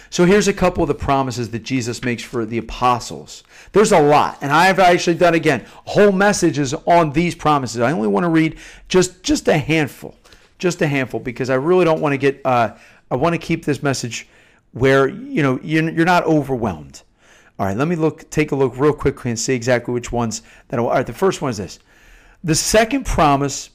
So 0.09 0.25
here's 0.25 0.47
a 0.47 0.53
couple 0.53 0.83
of 0.83 0.87
the 0.87 0.95
promises 0.95 1.49
that 1.49 1.63
Jesus 1.63 2.03
makes 2.03 2.23
for 2.23 2.45
the 2.45 2.57
apostles. 2.57 3.43
There's 3.71 3.91
a 3.91 4.01
lot, 4.01 4.38
and 4.41 4.51
I've 4.51 4.80
actually 4.80 5.15
done 5.15 5.34
again 5.34 5.65
whole 5.86 6.12
messages 6.12 6.73
on 6.73 7.12
these 7.12 7.36
promises. 7.36 7.82
I 7.82 7.91
only 7.91 8.08
want 8.08 8.23
to 8.23 8.30
read 8.30 8.58
just 8.88 9.23
just 9.23 9.47
a 9.47 9.58
handful, 9.58 10.15
just 10.58 10.82
a 10.82 10.88
handful, 10.88 11.19
because 11.19 11.49
I 11.49 11.56
really 11.56 11.86
don't 11.86 12.01
want 12.01 12.13
to 12.13 12.17
get. 12.17 12.41
Uh, 12.45 12.75
I 13.10 13.15
want 13.15 13.34
to 13.34 13.39
keep 13.39 13.65
this 13.65 13.82
message 13.84 14.27
where 14.71 15.08
you 15.08 15.43
know 15.43 15.60
you're 15.63 16.06
not 16.06 16.23
overwhelmed. 16.25 17.03
All 17.60 17.65
right, 17.65 17.75
let 17.75 17.88
me 17.88 17.95
look, 17.95 18.30
take 18.30 18.51
a 18.51 18.56
look 18.56 18.77
real 18.77 18.93
quickly 18.93 19.32
and 19.32 19.39
see 19.39 19.56
exactly 19.56 19.93
which 19.93 20.12
ones 20.12 20.43
that. 20.67 20.80
Are, 20.80 20.84
all 20.84 20.89
right, 20.89 21.06
the 21.06 21.13
first 21.13 21.41
one 21.41 21.49
is 21.49 21.58
this. 21.58 21.80
The 22.43 22.56
second 22.56 23.06
promise 23.06 23.71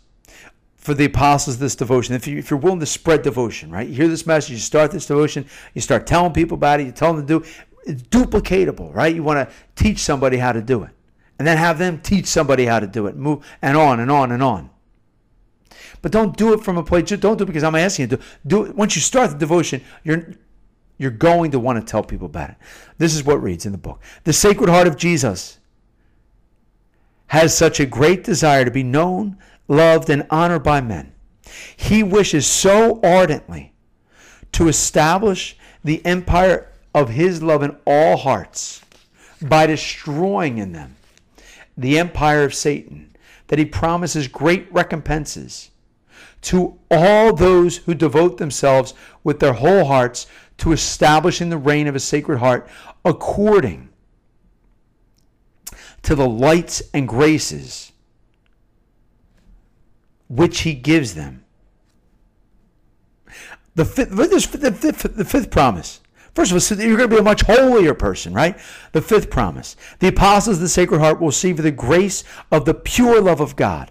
for 0.83 0.95
the 0.95 1.05
apostles 1.05 1.59
this 1.59 1.77
devotion. 1.77 2.17
If, 2.17 2.27
you, 2.27 2.43
are 2.51 2.57
willing 2.57 2.81
to 2.81 2.87
spread 2.87 3.23
devotion, 3.23 3.71
right? 3.71 3.87
You 3.87 3.95
hear 3.95 4.09
this 4.09 4.27
message, 4.27 4.51
you 4.51 4.59
start 4.59 4.91
this 4.91 5.07
devotion, 5.07 5.47
you 5.75 5.81
start 5.81 6.09
telling 6.09 6.33
people 6.33 6.57
about 6.57 6.81
it, 6.81 6.87
you 6.87 6.93
tell 6.93 7.15
them 7.15 7.25
to 7.25 7.41
do 7.41 7.47
it's 7.85 8.03
duplicatable, 8.03 8.95
right? 8.95 9.15
You 9.15 9.23
want 9.23 9.49
to 9.49 9.55
teach 9.75 9.99
somebody 9.99 10.37
how 10.37 10.53
to 10.53 10.63
do 10.63 10.83
it. 10.83 10.91
And 11.39 11.49
then 11.49 11.57
have 11.57 11.79
them 11.79 12.01
teach 12.01 12.27
somebody 12.27 12.67
how 12.67 12.79
to 12.79 12.87
do 12.87 13.07
it. 13.07 13.17
Move 13.17 13.45
and 13.61 13.77
on 13.77 14.01
and 14.01 14.11
on 14.11 14.31
and 14.31 14.43
on. 14.43 14.71
But 16.01 16.13
don't 16.13 16.37
do 16.37 16.53
it 16.53 16.63
from 16.63 16.77
a 16.77 16.83
place. 16.83 17.09
Don't 17.09 17.37
do 17.37 17.45
it 17.45 17.47
because 17.47 17.65
I'm 17.65 17.75
asking 17.75 18.11
you 18.11 18.17
to 18.17 18.23
do 18.47 18.65
it. 18.65 18.77
Once 18.77 18.95
you 18.95 19.03
start 19.03 19.31
the 19.31 19.39
devotion, 19.39 19.83
you're 20.05 20.35
you're 20.99 21.11
going 21.11 21.51
to 21.51 21.59
want 21.59 21.85
to 21.85 21.91
tell 21.91 22.03
people 22.03 22.27
about 22.27 22.51
it. 22.51 22.57
This 22.99 23.15
is 23.15 23.25
what 23.25 23.43
reads 23.43 23.67
in 23.67 23.73
the 23.73 23.79
book. 23.79 24.01
The 24.23 24.33
Sacred 24.33 24.69
Heart 24.69 24.87
of 24.87 24.97
Jesus 24.97 25.59
has 27.29 27.57
such 27.57 27.81
a 27.81 27.87
great 27.87 28.23
desire 28.23 28.65
to 28.65 28.71
be 28.71 28.85
known 28.85 29.39
loved, 29.69 30.11
and 30.11 30.27
honored 30.31 30.63
by 30.63 30.81
men. 30.81 31.13
He 31.77 32.03
wishes 32.03 32.47
so 32.47 33.01
ardently 33.03 33.73
to 34.53 34.69
establish 34.69 35.57
the 35.83 36.05
empire 36.05 36.72
of 36.95 37.11
his 37.11 37.43
love 37.43 37.63
in 37.63 37.77
all 37.87 38.17
hearts 38.17 38.83
by 39.41 39.67
destroying 39.67 40.59
in 40.59 40.73
them 40.73 40.97
the 41.77 41.99
empire 41.99 42.45
of 42.45 42.55
Satan, 42.55 43.15
that 43.49 43.59
he 43.59 43.65
promises 43.65 44.29
great 44.29 44.73
recompenses 44.73 45.71
to 46.43 46.79
all 46.91 47.33
those 47.33 47.79
who 47.79 47.95
devote 47.95 48.39
themselves 48.39 48.95
with 49.25 49.41
their 49.41 49.55
whole 49.55 49.85
hearts 49.85 50.27
to 50.59 50.73
establishing 50.73 51.51
the 51.51 51.59
reign 51.59 51.87
of 51.87 51.97
a 51.97 52.01
sacred 52.01 52.39
heart 52.39 52.69
according 53.05 53.89
to 56.03 56.15
the 56.15 56.29
lights 56.29 56.83
and 56.93 57.09
graces 57.09 57.93
which 60.29 60.61
he 60.61 60.75
gives 60.75 61.15
them. 61.15 61.45
The 63.75 63.85
fifth, 63.85 64.11
the 64.11 64.73
fifth, 64.73 65.17
the 65.17 65.25
fifth 65.25 65.51
promise. 65.51 66.01
First 66.35 66.53
of 66.53 66.79
all, 66.79 66.85
you're 66.85 66.97
going 66.97 67.11
to 67.11 67.17
be 67.17 67.21
a 67.21 67.25
much 67.25 67.43
holier 67.43 67.95
person, 67.95 68.33
right? 68.33 68.59
The 68.93 69.03
fifth 69.03 69.29
promise. 69.29 69.77
The 69.99 70.09
apostles 70.09 70.57
of 70.57 70.63
the 70.63 70.69
Sacred 70.69 71.01
Heart 71.01 71.21
will 71.21 71.29
receive 71.29 71.59
the 71.59 71.71
grace 71.71 72.25
of 72.51 72.65
the 72.65 72.75
pure 72.75 73.21
love 73.21 73.41
of 73.41 73.55
God. 73.55 73.91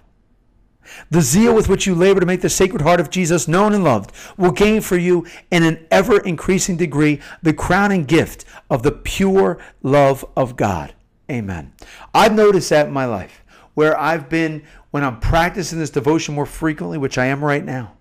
The 1.09 1.21
zeal 1.21 1.53
with 1.55 1.69
which 1.69 1.85
you 1.85 1.93
labor 1.95 2.19
to 2.19 2.25
make 2.25 2.41
the 2.41 2.49
Sacred 2.49 2.81
Heart 2.81 2.99
of 2.99 3.09
Jesus 3.09 3.47
known 3.47 3.73
and 3.73 3.83
loved 3.83 4.11
will 4.37 4.51
gain 4.51 4.81
for 4.81 4.97
you 4.97 5.25
in 5.51 5.63
an 5.63 5.85
ever 5.91 6.19
increasing 6.19 6.77
degree 6.77 7.19
the 7.43 7.53
crowning 7.53 8.05
gift 8.05 8.43
of 8.69 8.83
the 8.83 8.91
pure 8.91 9.59
love 9.83 10.25
of 10.35 10.55
God. 10.55 10.93
Amen. 11.29 11.73
I've 12.13 12.33
noticed 12.33 12.71
that 12.71 12.87
in 12.87 12.93
my 12.93 13.05
life 13.05 13.43
where 13.73 13.97
I've 13.97 14.29
been, 14.29 14.63
when 14.89 15.03
I'm 15.03 15.19
practicing 15.19 15.79
this 15.79 15.91
devotion 15.91 16.35
more 16.35 16.45
frequently, 16.45 16.97
which 16.97 17.17
I 17.17 17.27
am 17.27 17.43
right 17.43 17.63
now, 17.63 17.93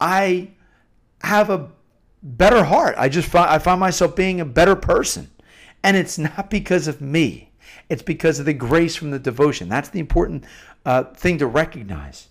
I 0.00 0.50
have 1.22 1.50
a 1.50 1.70
better 2.22 2.64
heart. 2.64 2.94
I 2.96 3.08
just 3.08 3.28
find, 3.28 3.50
I 3.50 3.58
find 3.58 3.80
myself 3.80 4.14
being 4.14 4.40
a 4.40 4.44
better 4.44 4.76
person. 4.76 5.30
And 5.82 5.96
it's 5.96 6.18
not 6.18 6.50
because 6.50 6.86
of 6.86 7.00
me. 7.00 7.52
It's 7.88 8.02
because 8.02 8.38
of 8.38 8.46
the 8.46 8.54
grace 8.54 8.96
from 8.96 9.10
the 9.10 9.18
devotion. 9.18 9.68
That's 9.68 9.88
the 9.88 10.00
important 10.00 10.44
uh, 10.84 11.04
thing 11.04 11.38
to 11.38 11.46
recognize. 11.46 12.28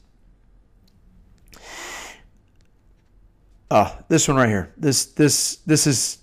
Uh, 3.70 3.96
this 4.08 4.28
one 4.28 4.38
right 4.38 4.50
here. 4.50 4.74
This 4.76 5.06
this 5.06 5.58
this 5.66 5.88
is 5.88 6.18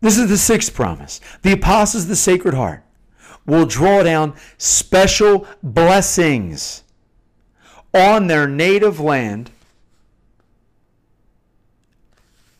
this 0.00 0.18
is 0.18 0.28
the 0.28 0.36
sixth 0.36 0.74
promise. 0.74 1.20
The 1.42 1.52
apostles 1.52 2.04
of 2.04 2.08
the 2.08 2.16
Sacred 2.16 2.54
Heart 2.54 2.84
will 3.46 3.66
draw 3.66 4.02
down 4.02 4.34
special 4.58 5.46
blessings 5.62 6.82
on 7.92 8.26
their 8.26 8.48
native 8.48 8.98
land 8.98 9.50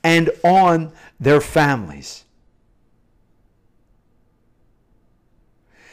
and 0.04 0.30
on 0.44 0.92
their 1.18 1.40
families. 1.40 2.24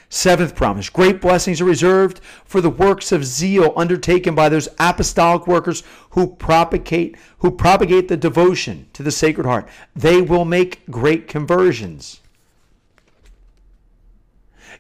Seventh 0.10 0.56
promise 0.56 0.90
great 0.90 1.22
blessings 1.22 1.62
are 1.62 1.66
reserved 1.66 2.20
for 2.44 2.60
the 2.60 2.70
works 2.70 3.14
of 3.14 3.24
zeal 3.24 3.72
undertaken 3.78 4.36
by 4.36 4.50
those 4.50 4.68
apostolic 4.78 5.48
workers 5.48 5.84
who 6.10 6.36
propagate, 6.36 7.16
who 7.38 7.50
propagate 7.50 8.10
the 8.10 8.18
devotion 8.18 8.88
to 8.92 9.04
the 9.04 9.12
Sacred 9.12 9.46
Heart. 9.46 9.70
They 9.96 10.22
will 10.22 10.44
make 10.44 10.86
great 10.92 11.30
conversions. 11.30 12.20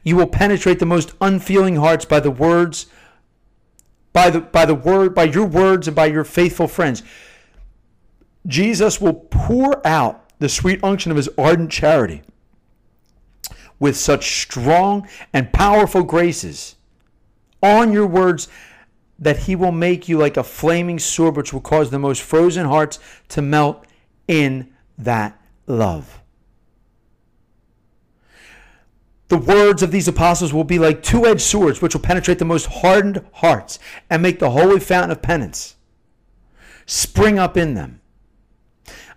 You 0.04 0.17
will 0.17 0.28
penetrate 0.28 0.80
the 0.80 0.86
most 0.86 1.13
unfeeling 1.22 1.78
hearts 1.78 2.04
by 2.04 2.20
the 2.20 2.32
words, 2.32 2.88
by 4.12 4.32
the, 4.32 4.41
by 4.41 4.65
the 4.65 4.76
word, 4.76 5.15
by 5.15 5.24
your 5.24 5.46
words, 5.46 5.88
and 5.88 5.96
by 5.96 6.08
your 6.08 6.26
faithful 6.26 6.67
friends. 6.67 7.04
Jesus 8.47 8.99
will 8.99 9.13
pour 9.13 9.86
out 9.86 10.30
the 10.39 10.49
sweet 10.49 10.84
unction 10.84 11.12
of 11.12 11.17
his 11.17 11.30
ardent 11.38 11.71
charity 11.71 12.21
with 13.80 13.97
such 13.97 14.41
strong 14.41 15.08
and 15.34 15.54
powerful 15.54 16.04
graces 16.04 16.75
on 17.62 17.91
your 17.91 18.08
words 18.08 18.47
that 19.19 19.38
he 19.38 19.56
will 19.56 19.71
make 19.71 20.10
you 20.10 20.17
like 20.17 20.38
a 20.38 20.43
flaming 20.43 20.97
sword, 20.97 21.38
which 21.38 21.54
will 21.54 21.62
cause 21.62 21.91
the 21.91 21.99
most 21.99 22.21
frozen 22.21 22.65
hearts 22.65 22.99
to 23.30 23.41
melt 23.41 23.86
in 24.27 24.71
that 24.97 25.39
love. 25.67 26.21
The 29.27 29.38
words 29.38 29.82
of 29.82 29.91
these 29.91 30.08
apostles 30.08 30.54
will 30.54 30.63
be 30.63 30.80
like 30.80 31.04
two 31.04 31.25
edged 31.25 31.41
swords, 31.41 31.82
which 31.82 31.93
will 31.93 32.01
penetrate 32.01 32.39
the 32.39 32.45
most 32.45 32.65
hardened 32.65 33.25
hearts 33.34 33.80
and 34.10 34.21
make 34.21 34.39
the 34.39 34.49
holy 34.49 34.80
fountain 34.80 35.12
of 35.12 35.21
penance 35.21 35.75
spring 36.86 37.39
up 37.39 37.56
in 37.56 37.73
them. 37.73 38.01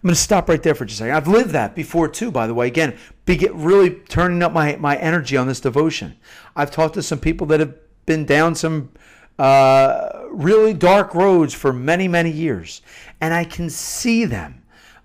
I'm 0.04 0.08
going 0.08 0.16
to 0.16 0.20
stop 0.20 0.50
right 0.50 0.62
there 0.62 0.74
for 0.74 0.84
just 0.84 1.00
a 1.00 1.04
second. 1.04 1.16
I've 1.16 1.28
lived 1.28 1.52
that 1.52 1.74
before 1.74 2.08
too, 2.08 2.30
by 2.30 2.46
the 2.46 2.52
way. 2.52 2.66
Again, 2.66 2.98
really 3.26 3.88
turning 3.90 4.42
up 4.42 4.52
my, 4.52 4.76
my 4.76 4.96
energy 4.96 5.34
on 5.34 5.48
this 5.48 5.60
devotion. 5.60 6.18
I've 6.54 6.70
talked 6.70 6.92
to 6.94 7.02
some 7.02 7.18
people 7.18 7.46
that 7.46 7.60
have 7.60 7.74
been 8.04 8.26
down 8.26 8.54
some 8.54 8.90
uh, 9.38 10.24
really 10.30 10.74
dark 10.74 11.14
roads 11.14 11.54
for 11.54 11.72
many, 11.72 12.06
many 12.06 12.30
years, 12.30 12.82
and 13.22 13.32
I 13.32 13.44
can 13.44 13.70
see 13.70 14.26
them 14.26 14.62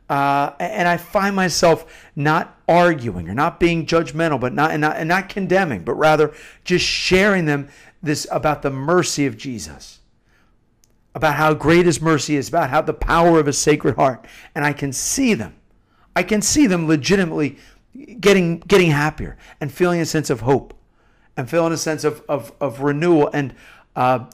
uh, 0.09 0.53
and 0.59 0.87
I 0.87 0.97
find 0.97 1.35
myself 1.35 2.09
not 2.15 2.57
arguing 2.67 3.29
or 3.29 3.35
not 3.35 3.59
being 3.59 3.85
judgmental, 3.85 4.39
but 4.39 4.53
not 4.53 4.71
and, 4.71 4.81
not 4.81 4.97
and 4.97 5.07
not 5.07 5.29
condemning, 5.29 5.83
but 5.83 5.93
rather 5.93 6.33
just 6.63 6.83
sharing 6.83 7.45
them 7.45 7.69
this 8.01 8.27
about 8.31 8.63
the 8.63 8.71
mercy 8.71 9.27
of 9.27 9.37
Jesus, 9.37 9.98
about 11.19 11.35
how 11.35 11.53
great 11.53 11.85
His 11.85 12.01
mercy 12.01 12.37
is, 12.37 12.47
about 12.47 12.69
how 12.69 12.81
the 12.81 12.93
power 12.93 13.39
of 13.39 13.45
His 13.45 13.57
Sacred 13.57 13.95
Heart, 13.95 14.25
and 14.55 14.63
I 14.63 14.73
can 14.73 14.93
see 14.93 15.33
them. 15.33 15.55
I 16.15 16.23
can 16.23 16.41
see 16.41 16.65
them 16.65 16.87
legitimately 16.87 17.57
getting 18.19 18.59
getting 18.59 18.91
happier 18.91 19.37
and 19.59 19.71
feeling 19.71 19.99
a 19.99 20.05
sense 20.05 20.29
of 20.29 20.41
hope, 20.41 20.73
and 21.35 21.49
feeling 21.49 21.73
a 21.73 21.77
sense 21.77 22.03
of 22.03 22.23
of, 22.29 22.53
of 22.61 22.81
renewal 22.81 23.29
and 23.33 23.53
uh, 23.95 24.25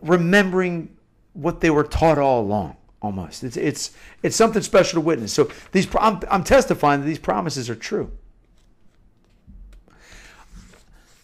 remembering 0.00 0.96
what 1.32 1.60
they 1.60 1.70
were 1.70 1.84
taught 1.84 2.18
all 2.18 2.40
along 2.40 2.76
almost. 3.00 3.42
It's 3.42 3.56
it's 3.56 3.90
it's 4.22 4.36
something 4.36 4.62
special 4.62 4.96
to 4.96 5.00
witness. 5.00 5.32
So 5.32 5.50
these 5.72 5.88
I'm, 5.98 6.20
I'm 6.30 6.44
testifying 6.44 7.00
that 7.00 7.06
these 7.06 7.18
promises 7.18 7.68
are 7.68 7.74
true. 7.74 8.12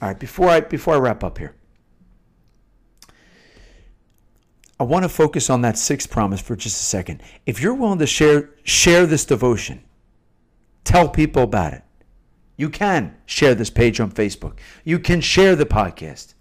All 0.02 0.08
right, 0.08 0.18
before 0.18 0.48
I 0.48 0.60
before 0.60 0.94
I 0.94 0.98
wrap 0.98 1.22
up 1.22 1.38
here. 1.38 1.54
I 4.80 4.84
want 4.84 5.04
to 5.04 5.08
focus 5.08 5.50
on 5.50 5.62
that 5.62 5.76
sixth 5.76 6.10
promise 6.10 6.40
for 6.40 6.54
just 6.54 6.80
a 6.80 6.84
second. 6.84 7.22
If 7.46 7.60
you're 7.60 7.74
willing 7.74 7.98
to 7.98 8.06
share 8.06 8.50
share 8.62 9.06
this 9.06 9.24
devotion, 9.24 9.84
tell 10.84 11.08
people 11.08 11.42
about 11.42 11.72
it. 11.72 11.82
You 12.56 12.70
can 12.70 13.16
share 13.26 13.54
this 13.54 13.70
page 13.70 14.00
on 14.00 14.10
Facebook. 14.10 14.58
You 14.84 14.98
can 14.98 15.20
share 15.20 15.56
the 15.56 15.66
podcast. 15.66 16.34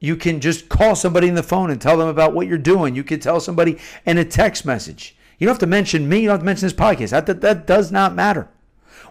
You 0.00 0.16
can 0.16 0.40
just 0.40 0.68
call 0.68 0.96
somebody 0.96 1.28
in 1.28 1.34
the 1.34 1.42
phone 1.42 1.70
and 1.70 1.80
tell 1.80 1.96
them 1.96 2.08
about 2.08 2.32
what 2.32 2.46
you're 2.46 2.58
doing. 2.58 2.94
You 2.94 3.04
can 3.04 3.20
tell 3.20 3.38
somebody 3.38 3.78
in 4.06 4.18
a 4.18 4.24
text 4.24 4.64
message. 4.64 5.16
You 5.38 5.46
don't 5.46 5.54
have 5.54 5.60
to 5.60 5.66
mention 5.66 6.08
me. 6.08 6.20
You 6.20 6.26
don't 6.26 6.34
have 6.34 6.40
to 6.40 6.46
mention 6.46 6.66
this 6.66 6.72
podcast. 6.72 7.10
That, 7.10 7.26
that, 7.26 7.40
that 7.40 7.66
does 7.66 7.92
not 7.92 8.14
matter. 8.14 8.48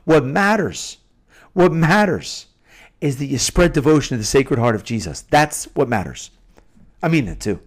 What 0.03 0.25
matters, 0.25 0.97
what 1.53 1.71
matters 1.71 2.47
is 3.01 3.17
that 3.17 3.25
you 3.27 3.37
spread 3.37 3.73
devotion 3.73 4.15
to 4.15 4.17
the 4.17 4.25
Sacred 4.25 4.59
Heart 4.59 4.75
of 4.75 4.83
Jesus. 4.83 5.21
That's 5.21 5.65
what 5.75 5.87
matters. 5.87 6.31
I 7.01 7.07
mean 7.07 7.25
that 7.25 7.39
too. 7.39 7.61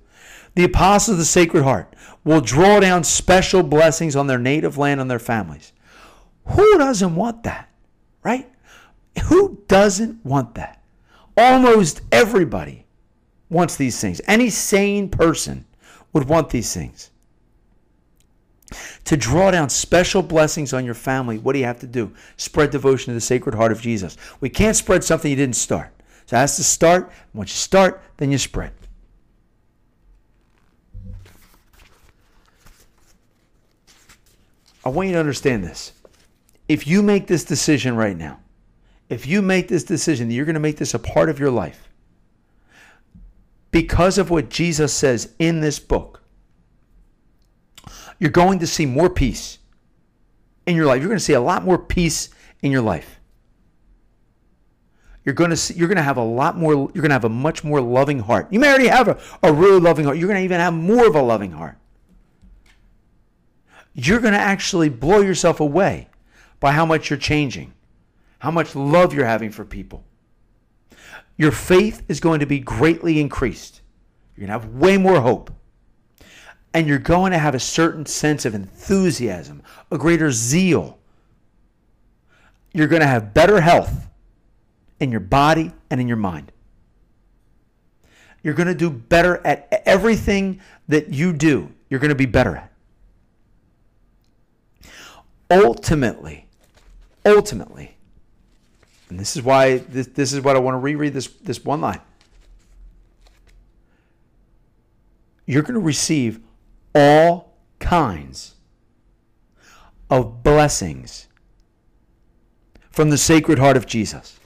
The 0.55 0.65
apostles 0.65 1.15
of 1.15 1.19
the 1.19 1.25
Sacred 1.25 1.63
Heart 1.65 1.95
will 2.25 2.41
draw 2.41 2.81
down 2.81 3.05
special 3.05 3.63
blessings 3.63 4.17
on 4.17 4.27
their 4.27 4.39
native 4.39 4.79
land 4.79 5.01
and 5.01 5.11
their 5.11 5.19
families. 5.19 5.73
Who 6.49 6.79
doesn't 6.79 7.15
want 7.15 7.43
that? 7.45 7.69
Right? 8.23 8.49
Who 9.25 9.63
doesn't 9.69 10.25
want 10.25 10.55
that? 10.55 10.83
Almost 11.37 12.03
everybody 12.11 12.87
wants 13.49 13.77
these 13.77 14.01
things. 14.01 14.21
Any 14.27 14.51
sane 14.51 15.09
person 15.09 15.65
would 16.13 16.29
want 16.29 16.51
these 16.51 16.73
things. 16.75 17.11
To 19.05 19.17
draw 19.17 19.51
down 19.51 19.69
special 19.69 20.23
blessings 20.23 20.73
on 20.73 20.85
your 20.85 20.95
family, 20.95 21.39
what 21.39 21.53
do 21.53 21.59
you 21.59 21.67
have 21.67 21.81
to 21.81 21.87
do? 21.87 22.13
Spread 22.37 22.71
devotion 22.71 23.07
to 23.07 23.15
the 23.15 23.21
Sacred 23.21 23.55
Heart 23.55 23.73
of 23.73 23.81
Jesus. 23.81 24.17
We 24.41 24.49
can't 24.49 24.77
spread 24.77 25.05
something 25.05 25.31
you 25.31 25.37
didn't 25.37 25.57
start. 25.57 25.93
So 26.27 26.37
it 26.37 26.41
has 26.41 26.57
to 26.57 26.65
start. 26.65 27.11
Once 27.35 27.51
you 27.51 27.59
start, 27.59 28.03
then 28.17 28.31
you 28.31 28.39
spread. 28.39 28.73
I 34.85 34.89
want 34.89 35.09
you 35.09 35.15
to 35.15 35.21
understand 35.21 35.65
this. 35.65 35.93
If 36.69 36.87
you 36.87 37.03
make 37.03 37.27
this 37.27 37.45
decision 37.45 37.97
right 37.97 38.17
now, 38.17 38.41
if 39.09 39.27
you 39.27 39.43
make 39.43 39.69
this 39.69 39.85
decision 39.85 40.29
that 40.29 40.35
you're 40.35 40.45
going 40.45 40.55
to 40.55 40.61
make 40.61 40.79
this 40.79 40.95
a 40.95 40.99
part 40.99 41.29
of 41.29 41.39
your 41.39 41.51
life, 41.51 41.89
because 43.71 44.19
of 44.19 44.31
what 44.31 44.49
Jesus 44.49 44.93
says 44.93 45.33
in 45.39 45.61
this 45.61 45.79
book, 45.79 46.23
you're 48.19 48.31
going 48.31 48.59
to 48.61 48.67
see 48.67 48.87
more 48.87 49.11
peace 49.11 49.59
in 50.67 50.77
your 50.77 50.87
life. 50.87 51.01
You're 51.01 51.09
going 51.09 51.19
to 51.19 51.25
see 51.25 51.33
a 51.33 51.41
lot 51.41 51.65
more 51.65 51.79
peace 51.79 52.29
in 52.63 52.71
your 52.71 52.83
life. 52.83 53.19
You're 55.25 55.35
going 55.35 55.51
to 55.51 55.57
see, 55.57 55.75
you're 55.75 55.89
going 55.89 55.97
to 55.97 56.03
have 56.03 56.17
a 56.17 56.25
lot 56.25 56.57
more 56.57 56.73
you're 56.73 57.03
going 57.03 57.11
to 57.11 57.15
have 57.15 57.25
a 57.25 57.29
much 57.29 57.63
more 57.63 57.81
loving 57.81 58.19
heart. 58.19 58.53
You 58.53 58.61
may 58.61 58.69
already 58.69 58.89
have 58.89 59.09
a, 59.09 59.21
a 59.43 59.53
really 59.53 59.81
loving 59.81 60.05
heart. 60.05 60.19
You're 60.19 60.29
going 60.29 60.39
to 60.39 60.45
even 60.45 60.61
have 60.61 60.75
more 60.75 61.07
of 61.07 61.15
a 61.15 61.23
loving 61.23 61.53
heart. 61.53 61.79
You're 63.95 64.21
going 64.21 64.35
to 64.35 64.41
actually 64.41 64.89
blow 64.89 65.21
yourself 65.21 65.61
away 65.61 66.09
by 66.61 66.73
how 66.73 66.87
much 66.87 67.11
you're 67.11 67.19
changing, 67.19 67.75
how 68.39 68.51
much 68.51 68.75
love 68.75 69.13
you're 69.13 69.27
having 69.27 69.51
for 69.51 69.65
people 69.65 70.05
your 71.37 71.53
faith 71.53 72.03
is 72.09 72.21
going 72.21 72.41
to 72.41 72.47
be 72.47 72.59
greatly 72.59 73.21
increased. 73.21 73.81
You're 74.37 74.47
going 74.47 74.61
to 74.61 74.65
have 74.65 74.75
way 74.75 74.99
more 74.99 75.21
hope. 75.21 75.51
And 76.75 76.87
you're 76.87 76.99
going 76.99 77.33
to 77.33 77.39
have 77.39 77.55
a 77.55 77.61
certain 77.61 78.07
sense 78.07 78.45
of 78.45 78.55
enthusiasm, 78.55 79.63
a 79.91 79.99
greater 79.99 80.31
zeal. 80.31 80.99
You're 82.73 82.87
going 82.87 83.03
to 83.03 83.09
have 83.09 83.35
better 83.35 83.61
health 83.61 84.09
in 85.01 85.11
your 85.11 85.21
body 85.21 85.73
and 85.91 86.01
in 86.01 86.09
your 86.09 86.17
mind. 86.17 86.51
You're 88.43 88.55
going 88.55 88.69
to 88.69 88.75
do 88.75 88.91
better 88.91 89.45
at 89.47 89.83
everything 89.85 90.61
that 90.89 91.11
you 91.11 91.33
do. 91.33 91.73
You're 91.91 92.01
going 92.01 92.09
to 92.09 92.15
be 92.15 92.27
better 92.27 92.57
at. 92.57 92.72
Ultimately, 95.53 96.47
ultimately, 97.27 97.95
and 99.11 99.21
this 99.21 99.37
is 99.37 99.43
why 99.43 99.77
this, 99.77 100.07
this 100.07 100.33
is 100.33 100.41
what 100.41 100.57
I 100.57 100.59
want 100.59 100.75
to 100.75 100.79
reread 100.79 101.13
this, 101.13 101.27
this 101.27 101.63
one 101.63 101.83
line. 101.83 102.01
You're 105.45 105.61
going 105.61 105.75
to 105.75 105.81
receive 105.81 106.41
all 106.95 107.53
kinds 107.79 108.55
of 110.09 110.43
blessings 110.43 111.27
from 112.91 113.11
the 113.11 113.19
Sacred 113.19 113.59
Heart 113.59 113.77
of 113.77 113.85
Jesus. 113.85 114.39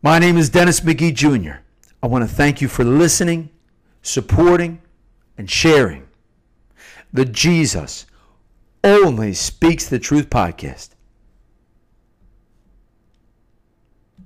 My 0.00 0.18
name 0.18 0.38
is 0.38 0.48
Dennis 0.48 0.80
McGee 0.80 1.14
Jr. 1.14 1.63
I 2.04 2.06
want 2.06 2.28
to 2.28 2.34
thank 2.34 2.60
you 2.60 2.68
for 2.68 2.84
listening, 2.84 3.48
supporting, 4.02 4.82
and 5.38 5.50
sharing 5.50 6.06
the 7.14 7.24
Jesus 7.24 8.04
Only 8.84 9.32
Speaks 9.32 9.88
the 9.88 9.98
Truth 9.98 10.28
podcast. 10.28 10.93